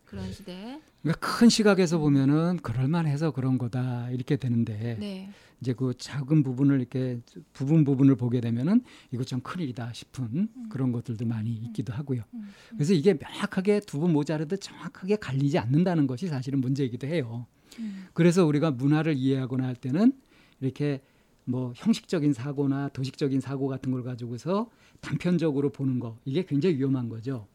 그런 0.04 0.30
시대. 0.30 0.78
그러니까 1.00 1.26
큰 1.38 1.48
시각에서 1.48 1.96
보면은 1.96 2.58
그럴만해서 2.58 3.30
그런 3.30 3.56
거다 3.56 4.10
이렇게 4.10 4.36
되는데 4.36 4.98
네. 5.00 5.30
이제 5.62 5.72
그 5.72 5.94
작은 5.96 6.42
부분을 6.42 6.80
이렇게 6.80 7.20
부분 7.54 7.84
부분을 7.84 8.16
보게 8.16 8.42
되면은 8.42 8.82
이거 9.10 9.24
좀 9.24 9.40
큰일이다 9.40 9.94
싶은 9.94 10.50
음. 10.54 10.68
그런 10.68 10.92
것들도 10.92 11.24
많이 11.24 11.48
음. 11.60 11.64
있기도 11.64 11.94
하고요. 11.94 12.24
음. 12.34 12.40
음. 12.40 12.50
그래서 12.76 12.92
이게 12.92 13.14
명확하게 13.14 13.80
두 13.80 14.00
분 14.00 14.12
모자라도 14.12 14.58
정확하게 14.58 15.16
갈리지 15.16 15.56
않는다는 15.58 16.06
것이 16.06 16.26
사실은 16.28 16.60
문제이기도 16.60 17.06
해요. 17.06 17.46
음. 17.78 18.04
그래서 18.12 18.44
우리가 18.44 18.70
문화를 18.70 19.14
이해하거나 19.16 19.64
할 19.64 19.76
때는 19.76 20.12
이렇게 20.60 21.00
뭐 21.44 21.72
형식적인 21.76 22.32
사고나 22.32 22.88
도식적인 22.88 23.40
사고 23.40 23.68
같은 23.68 23.92
걸 23.92 24.02
가지고서 24.02 24.70
단편적으로 25.00 25.70
보는 25.70 26.00
거 26.00 26.16
이게 26.24 26.44
굉장히 26.44 26.76
위험한 26.76 27.08
거죠. 27.08 27.46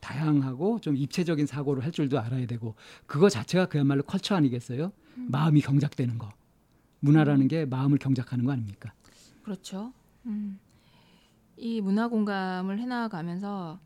다양하고 0.00 0.80
좀 0.80 0.96
입체적인 0.96 1.46
사고를 1.46 1.84
할 1.84 1.92
줄도 1.92 2.18
알아야 2.18 2.46
되고 2.46 2.74
그거 3.06 3.28
자체가 3.28 3.66
그야말로 3.66 4.02
컬처 4.02 4.34
아니겠어요? 4.36 4.92
음. 5.16 5.28
마음이 5.30 5.60
경작되는 5.60 6.18
거. 6.18 6.28
문화라는 7.00 7.42
음. 7.42 7.48
게 7.48 7.64
마음을 7.64 7.98
경작하는 7.98 8.44
거 8.44 8.52
아닙니까? 8.52 8.92
그렇죠. 9.42 9.92
음. 10.26 10.58
이 11.56 11.80
문화 11.80 12.08
공감을 12.08 12.78
해나가면서 12.78 13.78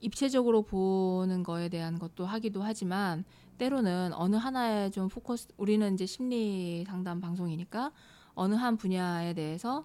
입체적으로 0.00 0.62
보는 0.62 1.42
거에 1.42 1.68
대한 1.68 1.98
것도 1.98 2.26
하기도 2.26 2.62
하지만 2.62 3.24
때로는 3.58 4.12
어느 4.14 4.36
하나에 4.36 4.90
좀 4.90 5.08
포커스 5.08 5.48
우리는 5.56 5.94
이제 5.94 6.06
심리 6.06 6.84
상담 6.86 7.20
방송이니까 7.20 7.92
어느 8.38 8.54
한 8.54 8.76
분야에 8.76 9.34
대해서 9.34 9.84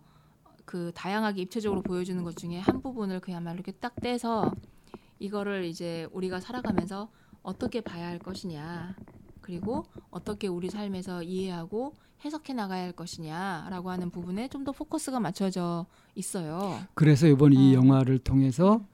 그 0.65 0.91
다양하게 0.93 1.41
입체적으로 1.41 1.81
보여주는 1.81 2.23
것 2.23 2.37
중에 2.37 2.59
한 2.59 2.81
부분을 2.81 3.19
그야말로 3.19 3.55
이렇게 3.55 3.71
딱 3.71 3.95
떼서 3.99 4.53
이거를 5.19 5.65
이제 5.65 6.07
우리가 6.11 6.39
살아가면서 6.39 7.09
어떻게 7.41 7.81
봐야 7.81 8.07
할 8.07 8.19
것이냐 8.19 8.95
그리고 9.41 9.85
어떻게 10.11 10.47
우리 10.47 10.69
삶에서 10.69 11.23
이해하고 11.23 11.95
해석해 12.23 12.53
나가야 12.53 12.83
할 12.83 12.91
것이냐라고 12.93 13.89
하는 13.89 14.11
부분에 14.11 14.47
좀 14.49 14.63
더 14.63 14.71
포커스가 14.71 15.19
맞춰져 15.19 15.85
있어요. 16.15 16.79
그래서 16.93 17.27
이번 17.27 17.51
어. 17.51 17.55
이 17.55 17.73
영화를 17.73 18.19
통해서 18.19 18.85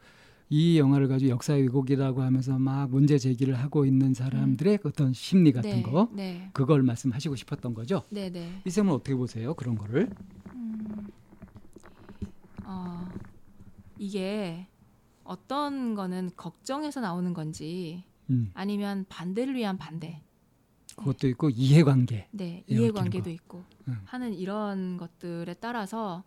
이 0.50 0.80
영화를 0.80 1.08
가지고 1.08 1.30
역사 1.30 1.54
왜곡이라고 1.54 2.24
하면서 2.24 2.58
막 2.58 2.90
문제 2.90 3.20
제기를 3.20 3.54
하고 3.54 3.86
있는 3.86 4.16
사람들의 4.16 4.80
음. 4.84 4.88
어떤 4.90 5.14
심리 5.14 5.52
같은 5.52 5.70
네, 5.70 5.82
거 5.84 6.10
네. 6.12 6.50
그걸 6.54 6.82
말씀하시고 6.82 7.36
싶었던 7.36 7.76
거죠. 7.76 8.04
네, 8.10 8.32
네. 8.32 8.62
이 8.66 8.70
쌤은 8.70 8.92
어떻게 8.92 9.16
보세요? 9.16 9.54
그런 9.54 9.76
거를? 9.76 10.10
음, 10.56 11.08
어, 12.66 13.08
이게 14.00 14.68
어떤 15.24 15.94
거는 15.94 16.32
걱정해서 16.36 17.00
나오는 17.00 17.32
건지 17.36 18.04
음. 18.32 18.50
아니면 18.56 19.06
반대를 19.08 19.56
위한 19.56 19.78
반대. 19.78 20.24
그것도 20.96 21.28
있고 21.30 21.52
이해관계. 21.52 22.28
네, 22.32 22.64
이해관계도 22.68 23.30
있고 23.30 23.64
음. 23.88 24.00
하는 24.06 24.34
이런 24.34 24.98
것들에 24.98 25.54
따라서 25.62 26.24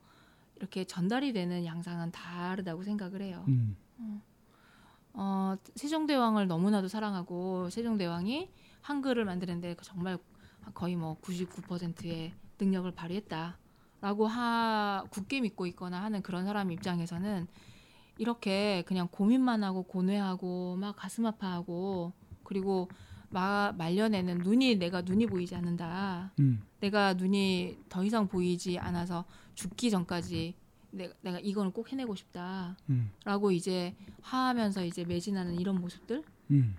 이렇게 0.56 0.85
전달이 0.85 1.32
되는 1.32 1.64
양상은 1.64 2.12
다르다고 2.12 2.85
생각을 2.85 3.20
해요. 3.20 3.44
음. 3.48 3.76
어, 4.02 4.20
어 5.14 5.56
세종대왕을 5.74 6.46
너무나도 6.46 6.88
사랑하고 6.88 7.70
세종대왕이 7.70 8.50
한글을 8.80 9.24
만드는데 9.24 9.76
정말 9.82 10.18
거의 10.74 10.96
뭐 10.96 11.16
99%의 11.20 12.34
능력을 12.58 12.90
발휘했다라고 12.92 14.26
하 14.26 15.04
굳게 15.10 15.40
믿고 15.40 15.66
있거나 15.66 16.02
하는 16.02 16.22
그런 16.22 16.44
사람 16.44 16.70
입장에서는 16.70 17.46
이렇게 18.18 18.82
그냥 18.86 19.08
고민만 19.10 19.64
하고 19.64 19.82
고뇌하고 19.82 20.76
막 20.76 20.94
가슴 20.96 21.26
아파하고 21.26 22.12
그리고 22.44 22.88
마, 23.30 23.72
말년에는 23.76 24.38
눈이 24.38 24.76
내가 24.76 25.00
눈이 25.02 25.26
보이지 25.26 25.54
않는다. 25.54 26.32
음. 26.38 26.62
내가 26.80 27.14
눈이 27.14 27.78
더 27.88 28.04
이상 28.04 28.28
보이지 28.28 28.78
않아서 28.78 29.24
죽기 29.54 29.90
전까지 29.90 30.54
내가, 30.92 31.14
내가 31.22 31.40
이거는 31.40 31.72
꼭 31.72 31.90
해내고 31.90 32.14
싶다라고 32.14 32.76
음. 32.90 33.52
이제 33.52 33.94
하하면서 34.20 34.85
이제 34.85 35.05
매진하는 35.05 35.59
이런 35.59 35.81
모습들을 35.81 36.22
음. 36.52 36.76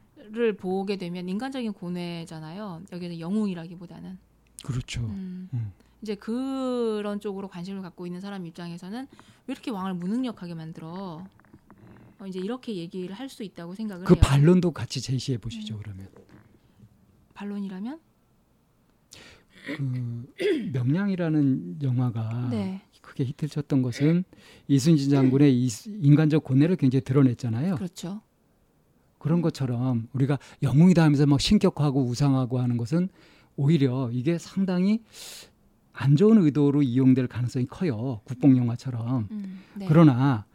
보게 0.57 0.97
되면 0.97 1.27
인간적인 1.27 1.73
고뇌잖아요. 1.73 2.83
여기는 2.91 3.19
영웅이라기보다는 3.19 4.17
그렇죠. 4.63 5.01
음. 5.01 5.49
음. 5.53 5.73
이제 6.01 6.15
그런 6.15 7.19
쪽으로 7.19 7.47
관심을 7.47 7.81
갖고 7.81 8.05
있는 8.05 8.21
사람 8.21 8.45
입장에서는 8.45 9.07
왜 9.47 9.51
이렇게 9.51 9.71
왕을 9.71 9.93
무능력하게 9.95 10.53
만들어? 10.53 11.25
어, 12.19 12.27
이제 12.27 12.39
이렇게 12.39 12.75
얘기를 12.75 13.15
할 13.15 13.29
수 13.29 13.43
있다고 13.43 13.73
생각을 13.75 14.05
그 14.05 14.13
해요. 14.13 14.21
그 14.21 14.27
반론도 14.27 14.71
같이 14.71 15.01
제시해 15.01 15.37
보시죠 15.37 15.75
음. 15.75 15.79
그러면. 15.81 16.07
반론이라면? 17.33 17.99
그 19.65 20.33
명량이라는 20.73 21.81
영화가 21.81 22.49
네. 22.51 22.81
크게 23.13 23.25
히트를 23.25 23.49
쳤던 23.49 23.81
것은 23.83 24.23
이순신 24.67 25.11
장군의 25.11 25.67
인간적 26.01 26.43
고뇌를 26.43 26.75
굉장히 26.75 27.03
드러냈잖아요. 27.03 27.75
그렇죠. 27.75 28.21
그런 29.19 29.41
것처럼 29.41 30.09
우리가 30.13 30.37
영웅이다 30.63 31.03
하면서 31.03 31.25
막 31.25 31.39
신격하고 31.39 32.03
우상하고 32.03 32.59
하는 32.59 32.75
것은 32.75 33.09
오히려 33.55 34.09
이게 34.11 34.37
상당히 34.37 35.01
안 35.93 36.15
좋은 36.15 36.43
의도로 36.43 36.81
이용될 36.81 37.27
가능성이 37.27 37.67
커요. 37.67 38.19
국뽕 38.25 38.57
영화처럼. 38.57 39.27
음, 39.29 39.59
네. 39.75 39.85
그러나 39.87 40.45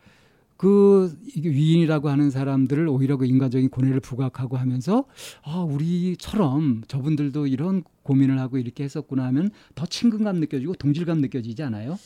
그 0.56 1.16
위인이라고 1.36 2.08
하는 2.08 2.30
사람들을 2.30 2.88
오히려 2.88 3.16
그 3.16 3.24
인간적인 3.24 3.70
고뇌를 3.70 4.00
부각하고 4.00 4.56
하면서 4.56 5.04
아 5.44 5.60
우리처럼 5.60 6.82
저분들도 6.88 7.46
이런 7.46 7.84
고민을 8.02 8.40
하고 8.40 8.58
이렇게 8.58 8.82
했었구나 8.82 9.24
하면 9.26 9.50
더 9.76 9.86
친근감 9.86 10.40
느껴지고 10.40 10.74
동질감 10.74 11.20
느껴지지 11.20 11.62
않아요? 11.62 11.96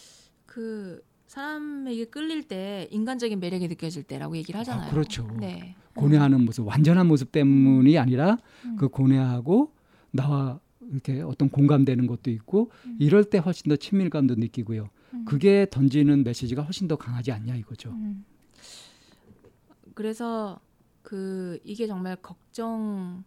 그 0.52 1.02
사람에게 1.28 2.04
끌릴 2.04 2.42
때 2.46 2.86
인간적인 2.90 3.40
매력이 3.40 3.68
느껴질 3.68 4.02
때라고 4.02 4.36
얘기를 4.36 4.60
하잖아요. 4.60 4.88
아, 4.88 4.90
그렇죠. 4.90 5.26
네. 5.40 5.74
고뇌하는 5.94 6.44
모습, 6.44 6.66
완전한 6.66 7.06
모습 7.06 7.32
때문이 7.32 7.96
아니라 7.96 8.36
음. 8.66 8.76
그 8.76 8.90
고뇌하고 8.90 9.72
나와 10.10 10.60
이렇게 10.90 11.22
어떤 11.22 11.48
공감되는 11.48 12.06
것도 12.06 12.30
있고 12.30 12.70
음. 12.84 12.98
이럴 13.00 13.24
때 13.24 13.38
훨씬 13.38 13.70
더 13.70 13.76
친밀감도 13.76 14.34
느끼고요. 14.34 14.90
음. 15.14 15.24
그게 15.24 15.66
던지는 15.70 16.22
메시지가 16.22 16.60
훨씬 16.60 16.86
더 16.86 16.96
강하지 16.96 17.32
않냐 17.32 17.56
이거죠. 17.56 17.88
음. 17.92 18.26
그래서 19.94 20.60
그 21.00 21.58
이게 21.64 21.86
정말 21.86 22.16
걱정되는 22.16 23.24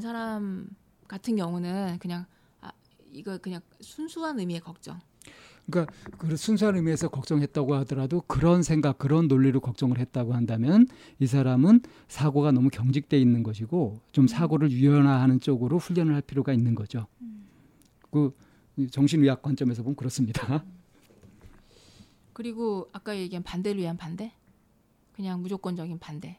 사람 0.00 0.68
같은 1.08 1.34
경우는 1.34 1.98
그냥 1.98 2.26
아 2.60 2.70
이거 3.10 3.38
그냥 3.38 3.60
순수한 3.80 4.38
의미의 4.38 4.60
걱정. 4.60 5.00
그러니까 5.70 5.92
그 6.16 6.36
순수한 6.36 6.76
의미에서 6.76 7.08
걱정했다고 7.08 7.74
하더라도 7.76 8.22
그런 8.22 8.62
생각, 8.62 8.98
그런 8.98 9.28
논리로 9.28 9.60
걱정을 9.60 9.98
했다고 9.98 10.32
한다면 10.32 10.86
이 11.18 11.26
사람은 11.26 11.80
사고가 12.08 12.52
너무 12.52 12.70
경직돼 12.70 13.18
있는 13.20 13.42
것이고 13.42 14.00
좀 14.12 14.24
음. 14.24 14.28
사고를 14.28 14.70
유연화하는 14.70 15.40
쪽으로 15.40 15.78
훈련을 15.78 16.14
할 16.14 16.22
필요가 16.22 16.52
있는 16.52 16.74
거죠. 16.74 17.06
음. 17.20 17.46
그 18.10 18.34
정신의학 18.90 19.42
관점에서 19.42 19.82
보면 19.82 19.96
그렇습니다. 19.96 20.64
그리고 22.32 22.88
아까 22.92 23.16
얘기한 23.16 23.42
반대를 23.42 23.80
위한 23.80 23.96
반대? 23.96 24.32
그냥 25.12 25.42
무조건적인 25.42 25.98
반대. 25.98 26.38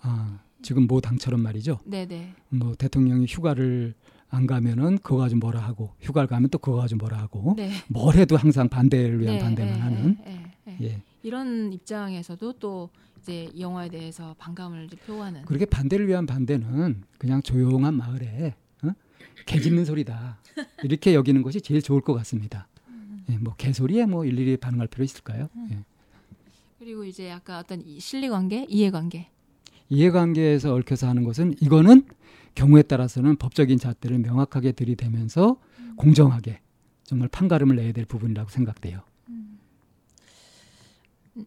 아, 0.00 0.40
지금 0.62 0.86
모 0.86 1.00
당처럼 1.00 1.42
말이죠. 1.42 1.80
네네. 1.84 2.34
뭐 2.48 2.74
대통령이 2.74 3.26
휴가를 3.28 3.94
안 4.30 4.46
가면은 4.46 4.98
그거 4.98 5.18
가지고 5.18 5.40
뭐라 5.40 5.60
하고 5.60 5.94
휴가를 6.00 6.28
가면 6.28 6.50
또 6.50 6.58
그거 6.58 6.78
가지고 6.78 6.98
뭐라 6.98 7.18
하고 7.18 7.54
네. 7.56 7.70
뭘 7.88 8.16
해도 8.16 8.36
항상 8.36 8.68
반대를 8.68 9.20
위한 9.20 9.36
네, 9.36 9.42
반대만 9.42 9.74
네, 9.74 9.80
하는 9.80 10.16
네, 10.24 10.52
네, 10.64 10.78
예. 10.82 11.02
이런 11.22 11.72
입장에서도 11.72 12.52
또 12.54 12.90
이제 13.20 13.50
이 13.52 13.60
영화에 13.60 13.88
대해서 13.88 14.34
반감을 14.38 14.88
표하는 15.06 15.42
그렇게 15.42 15.64
반대를 15.64 16.08
위한 16.08 16.26
반대는 16.26 17.02
그냥 17.18 17.42
조용한 17.42 17.94
마을에 17.94 18.54
어? 18.82 18.90
개 19.46 19.60
짖는 19.60 19.84
소리다 19.84 20.38
이렇게 20.84 21.14
여기는 21.14 21.42
것이 21.42 21.60
제일 21.60 21.82
좋을 21.82 22.00
것 22.00 22.12
같습니다. 22.14 22.68
음. 22.88 23.24
예, 23.30 23.38
뭐 23.38 23.54
개소리에 23.56 24.06
뭐 24.06 24.24
일일이 24.24 24.56
반응할 24.56 24.88
필요 24.88 25.04
있을까요? 25.04 25.48
음. 25.56 25.68
예. 25.72 25.78
그리고 26.78 27.04
이제 27.04 27.28
약간 27.28 27.58
어떤 27.58 27.82
실리관계, 27.98 28.66
이해관계. 28.68 29.28
이해관계에서 29.90 30.74
얽혀서 30.74 31.08
하는 31.08 31.24
것은 31.24 31.54
이거는 31.60 32.04
경우에 32.58 32.82
따라서는 32.82 33.36
법적인 33.36 33.78
잣대를 33.78 34.18
명확하게 34.18 34.72
들이대면서 34.72 35.60
음. 35.78 35.94
공정하게 35.96 36.60
정말 37.04 37.28
판가름을 37.28 37.76
내야 37.76 37.92
될 37.92 38.04
부분이라고 38.04 38.50
생각돼요. 38.50 39.02
음. 39.28 39.60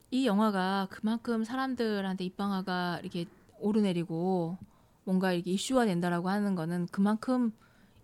이 0.10 0.26
영화가 0.26 0.88
그만큼 0.90 1.44
사람들한테 1.44 2.24
입방아가 2.24 3.00
이렇게 3.02 3.26
오르내리고 3.60 4.58
뭔가 5.04 5.34
이렇게 5.34 5.52
이슈화 5.52 5.86
된다라고 5.86 6.30
하는 6.30 6.56
거는 6.56 6.88
그만큼 6.92 7.52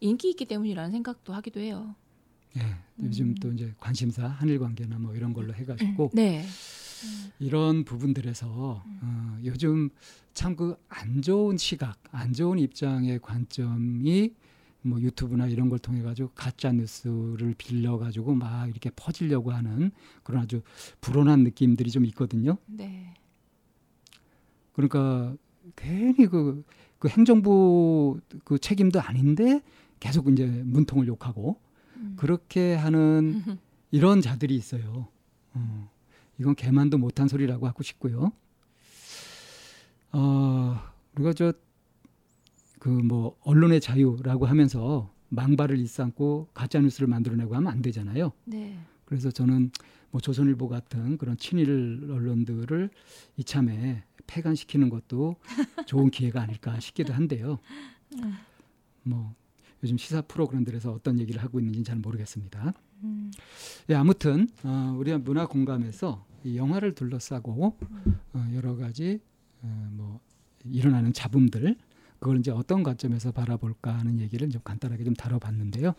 인기 0.02 0.32
있기 0.32 0.44
때문이라는 0.46 0.92
생각도 0.92 1.34
하기도 1.34 1.62
해요. 1.62 1.96
네, 2.56 2.64
요즘 3.02 3.28
음. 3.28 3.36
또 3.36 3.54
이제 3.54 3.74
관심사 3.80 4.28
한일 4.28 4.60
관계나 4.60 5.00
뭐 5.00 5.16
이런 5.16 5.32
걸로 5.32 5.54
해가지고 5.54 6.12
네. 6.14 6.44
이런 7.40 7.84
부분들에서 7.84 8.84
어, 8.86 9.38
요즘 9.44 9.90
참 10.34 10.56
그 10.56 10.76
안 10.90 11.22
좋은 11.22 11.58
시각, 11.58 11.98
안 12.12 12.34
좋은 12.34 12.60
입장의 12.60 13.20
관점이 13.20 14.34
뭐 14.84 15.02
유튜브나 15.02 15.48
이런 15.48 15.70
걸 15.70 15.80
통해 15.80 16.02
가지고 16.02 16.30
가짜 16.36 16.72
뉴스를 16.72 17.56
빌려 17.58 17.98
가지고 17.98 18.36
막 18.36 18.68
이렇게 18.70 18.90
퍼지려고 18.96 19.52
하는 19.52 19.92
그런 20.24 20.44
아주 20.44 20.62
불온한 21.02 21.44
느낌들이 21.44 21.90
좀 21.92 22.06
있거든요. 22.06 22.58
네. 22.68 23.14
그러니까 24.74 25.36
괜히 25.76 26.28
그, 26.28 26.64
그 27.00 27.08
행정부 27.10 28.20
그 28.44 28.60
책임도 28.60 29.02
아닌데 29.02 29.62
계속 30.00 30.30
이제 30.30 30.46
문통을 30.46 31.08
욕하고 31.08 31.60
음. 31.98 32.14
그렇게 32.18 32.76
하는 32.76 33.42
이런 33.92 34.22
자들이 34.22 34.56
있어요. 34.56 35.08
어. 35.54 35.90
이건 36.40 36.56
개만도 36.56 36.98
못한 36.98 37.28
소리라고 37.28 37.68
하고 37.68 37.84
싶고요. 37.84 38.32
어, 40.12 40.80
우리가 41.16 41.34
저 41.34 41.54
그 42.80 42.90
뭐 42.90 43.38
언론의 43.42 43.82
자유라고 43.82 44.46
하면서 44.46 45.12
망발을 45.30 45.78
일삼고 45.80 46.50
가짜 46.54 46.80
뉴스를 46.80 47.08
만들어내고 47.08 47.56
하면 47.56 47.72
안 47.72 47.82
되잖아요. 47.82 48.32
네. 48.46 48.78
그래서 49.06 49.30
저는 49.32 49.72
뭐 50.12 50.22
조선일보 50.22 50.70
같은 50.70 51.18
그런 51.18 51.38
친일 51.38 52.08
언론들을 52.10 52.90
이참에 53.38 54.04
폐간시키는 54.26 54.90
것도 54.90 55.36
좋은 55.86 56.12
기회가 56.12 56.42
아닐까 56.42 56.80
싶기도 56.80 57.14
한데요. 57.14 57.60
음. 58.14 58.36
뭐 59.04 59.34
요즘 59.84 59.98
시사 59.98 60.22
프로그램들에서 60.22 60.92
어떤 60.92 61.20
얘기를 61.20 61.42
하고 61.42 61.60
있는지는 61.60 61.84
잘 61.84 61.98
모르겠습니다. 61.98 62.74
음. 63.04 63.32
예, 63.90 63.96
아무튼 63.96 64.50
어, 64.64 64.96
우리 64.98 65.16
문화 65.18 65.46
공감에서 65.46 66.26
이 66.44 66.58
영화를 66.58 66.96
둘러싸고 66.96 67.78
어, 68.34 68.48
여러 68.54 68.76
가지 68.76 69.20
어, 69.62 69.90
뭐 69.92 70.20
일어나는 70.66 71.14
잡음들 71.14 71.76
그걸 72.20 72.40
이제 72.40 72.52
어떤 72.52 72.84
관점에서 72.84 73.32
바라볼까 73.32 73.94
하는 73.94 74.20
얘기를 74.20 74.50
좀 74.50 74.62
간단하게 74.64 75.04
좀 75.04 75.14
다뤄봤는데요. 75.14 75.94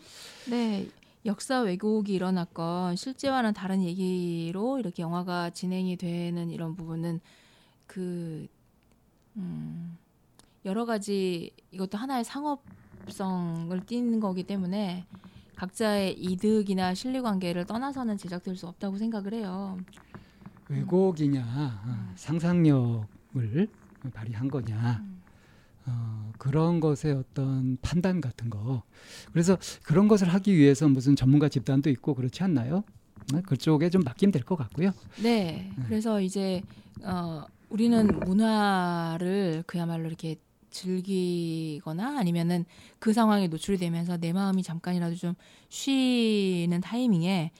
네. 0.49 0.87
역사 1.25 1.59
왜곡이 1.59 2.13
일어났건 2.13 2.95
실제와는 2.95 3.53
다른 3.53 3.83
얘기로 3.83 4.79
이렇게 4.79 5.03
영화가 5.03 5.49
진행이 5.49 5.97
되는 5.97 6.49
이런 6.49 6.75
부분은 6.75 7.19
그 7.87 8.47
음, 9.35 9.97
여러 10.63 10.85
가지 10.85 11.51
이것도 11.71 11.97
하나의 11.97 12.23
상업성을 12.23 13.85
띠는 13.85 14.21
거기 14.21 14.43
때문에 14.43 15.05
각자의 15.59 16.13
이득이나 16.17 16.93
신뢰 16.93 17.19
관계를 17.21 17.65
떠나서는 17.65 18.17
제작될 18.17 18.55
수 18.55 18.65
없다고 18.67 18.97
생각을 18.97 19.33
해요. 19.33 19.77
왜곡이냐 20.69 21.41
음. 21.85 22.11
상상력을 22.15 23.67
발휘한 24.13 24.47
거냐 24.47 25.01
음. 25.03 25.21
어, 25.85 26.31
그런 26.37 26.79
것의 26.79 27.13
어떤 27.17 27.77
판단 27.81 28.21
같은 28.21 28.49
거 28.49 28.83
그래서 29.33 29.57
그런 29.83 30.07
것을 30.07 30.29
하기 30.29 30.55
위해서 30.55 30.87
무슨 30.87 31.15
전문가 31.17 31.49
집단도 31.49 31.89
있고 31.89 32.13
그렇지 32.13 32.41
않나요? 32.43 32.83
네, 33.33 33.41
그쪽에 33.41 33.89
좀 33.89 34.03
맡기면 34.03 34.31
될 34.31 34.43
것 34.43 34.55
같고요. 34.55 34.91
네, 35.21 35.73
네, 35.75 35.83
그래서 35.87 36.21
이제 36.21 36.61
어, 37.03 37.43
우리는 37.69 38.07
문화를 38.07 39.63
그야말로 39.67 40.07
이렇게 40.07 40.37
즐기거나 40.79 42.17
아니면은 42.17 42.65
그 42.99 43.13
상황에 43.13 43.47
노출이 43.47 43.77
되면서 43.77 44.17
내 44.17 44.33
마음이 44.33 44.63
잠깐이라도 44.63 45.15
좀 45.15 45.33
쉬는 45.69 46.81
타이밍에 46.81 47.51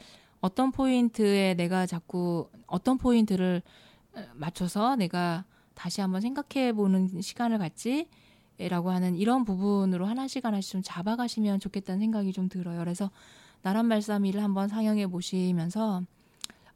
어떤 0.41 0.71
포인트에 0.71 1.53
내가 1.55 1.85
자꾸 1.85 2.49
어떤 2.65 2.97
포인트를 2.97 3.61
맞춰서 4.33 4.95
내가 4.95 5.45
다시 5.73 6.01
한번 6.01 6.21
생각해 6.21 6.73
보는 6.73 7.21
시간을 7.21 7.57
갖지 7.57 8.07
라고 8.57 8.91
하는 8.91 9.15
이런 9.15 9.45
부분으로 9.45 10.05
하나씩 10.05 10.43
하나씩 10.45 10.71
좀 10.71 10.81
잡아가시면 10.83 11.59
좋겠다는 11.59 11.99
생각이 11.99 12.33
좀 12.33 12.49
들어요. 12.49 12.79
그래서 12.79 13.09
나란 13.61 13.85
말싸미를 13.85 14.43
한번 14.43 14.67
상영해 14.67 15.07
보시면서 15.07 16.03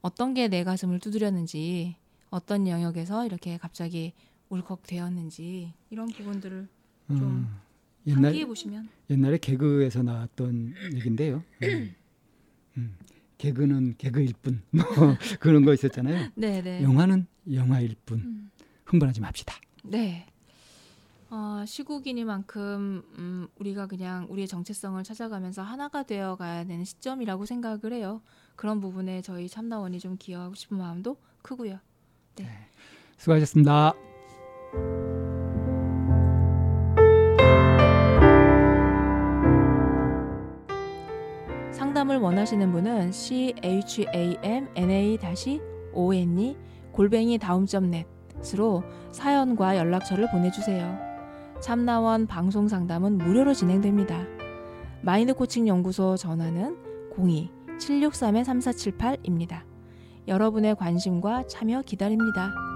어떤 0.02 0.34
게 0.34 0.48
내 0.48 0.64
가슴을 0.64 1.00
두드렸는지 1.00 1.96
어떤 2.30 2.68
영역에서 2.68 3.26
이렇게 3.26 3.58
갑자기 3.58 4.14
울컥되었는지 4.50 5.74
이런 5.90 6.08
부분들을 6.08 6.68
좀 7.08 7.22
음, 7.22 7.60
옛날, 8.08 8.24
상기해 8.24 8.46
보시면 8.46 8.90
옛날에 9.10 9.38
개그에서 9.38 10.04
나왔던 10.04 10.76
얘긴데요. 10.96 11.44
음, 11.64 11.96
음, 12.78 12.98
개그는 13.38 13.96
개그일 13.98 14.34
뿐 14.42 14.62
뭐 14.72 14.84
그런 15.40 15.66
거 15.66 15.74
있었잖아요. 15.74 16.30
네, 16.36 16.62
네. 16.62 16.82
영화는 16.84 17.28
영화일 17.52 17.96
뿐 18.06 18.20
음. 18.20 18.52
흥분하지 18.86 19.22
맙시다. 19.22 19.56
네. 19.84 20.28
어, 21.30 21.64
시국이니만큼 21.66 23.02
음, 23.18 23.48
우리가 23.58 23.88
그냥 23.88 24.28
우리의 24.30 24.48
정체성을 24.48 25.04
찾아가면서 25.04 25.64
하나가 25.64 26.04
되어 26.04 26.36
가야 26.36 26.64
되는 26.64 26.86
시점이라고 26.86 27.46
생각을 27.48 27.92
해요. 27.92 28.22
그런 28.56 28.80
부분에 28.80 29.24
저희 29.24 29.50
참나원이 29.50 30.00
좀 30.00 30.16
기여하고 30.18 30.54
싶은 30.54 30.78
마음도 30.78 31.18
크고요. 31.42 31.80
네. 32.36 32.44
네. 32.44 32.50
수고하셨습니다. 33.18 34.13
상담을 41.72 42.18
원하시는 42.18 42.72
분은 42.72 43.12
c 43.12 43.56
h 43.64 44.06
a 44.14 44.38
m 44.44 44.68
n 44.76 44.90
a 44.90 45.18
o 45.94 46.14
n 46.14 46.38
e 46.40 46.58
골뱅이 46.92 47.38
다음점 47.38 47.92
넷으로 48.42 48.84
사연과 49.12 49.78
연락처를 49.78 50.30
보내주세요. 50.32 50.98
참나원 51.62 52.28
방송 52.28 52.68
상담은 52.68 53.18
무료로 53.18 53.54
진행됩니다. 53.54 54.26
마인드 55.02 55.34
코칭 55.34 55.68
연구소 55.68 56.18
전화는 56.18 56.78
02-763-3478입니다. 57.78 59.64
여러분의 60.28 60.76
관심과 60.76 61.48
참여 61.48 61.84
기다립니다. 61.84 62.73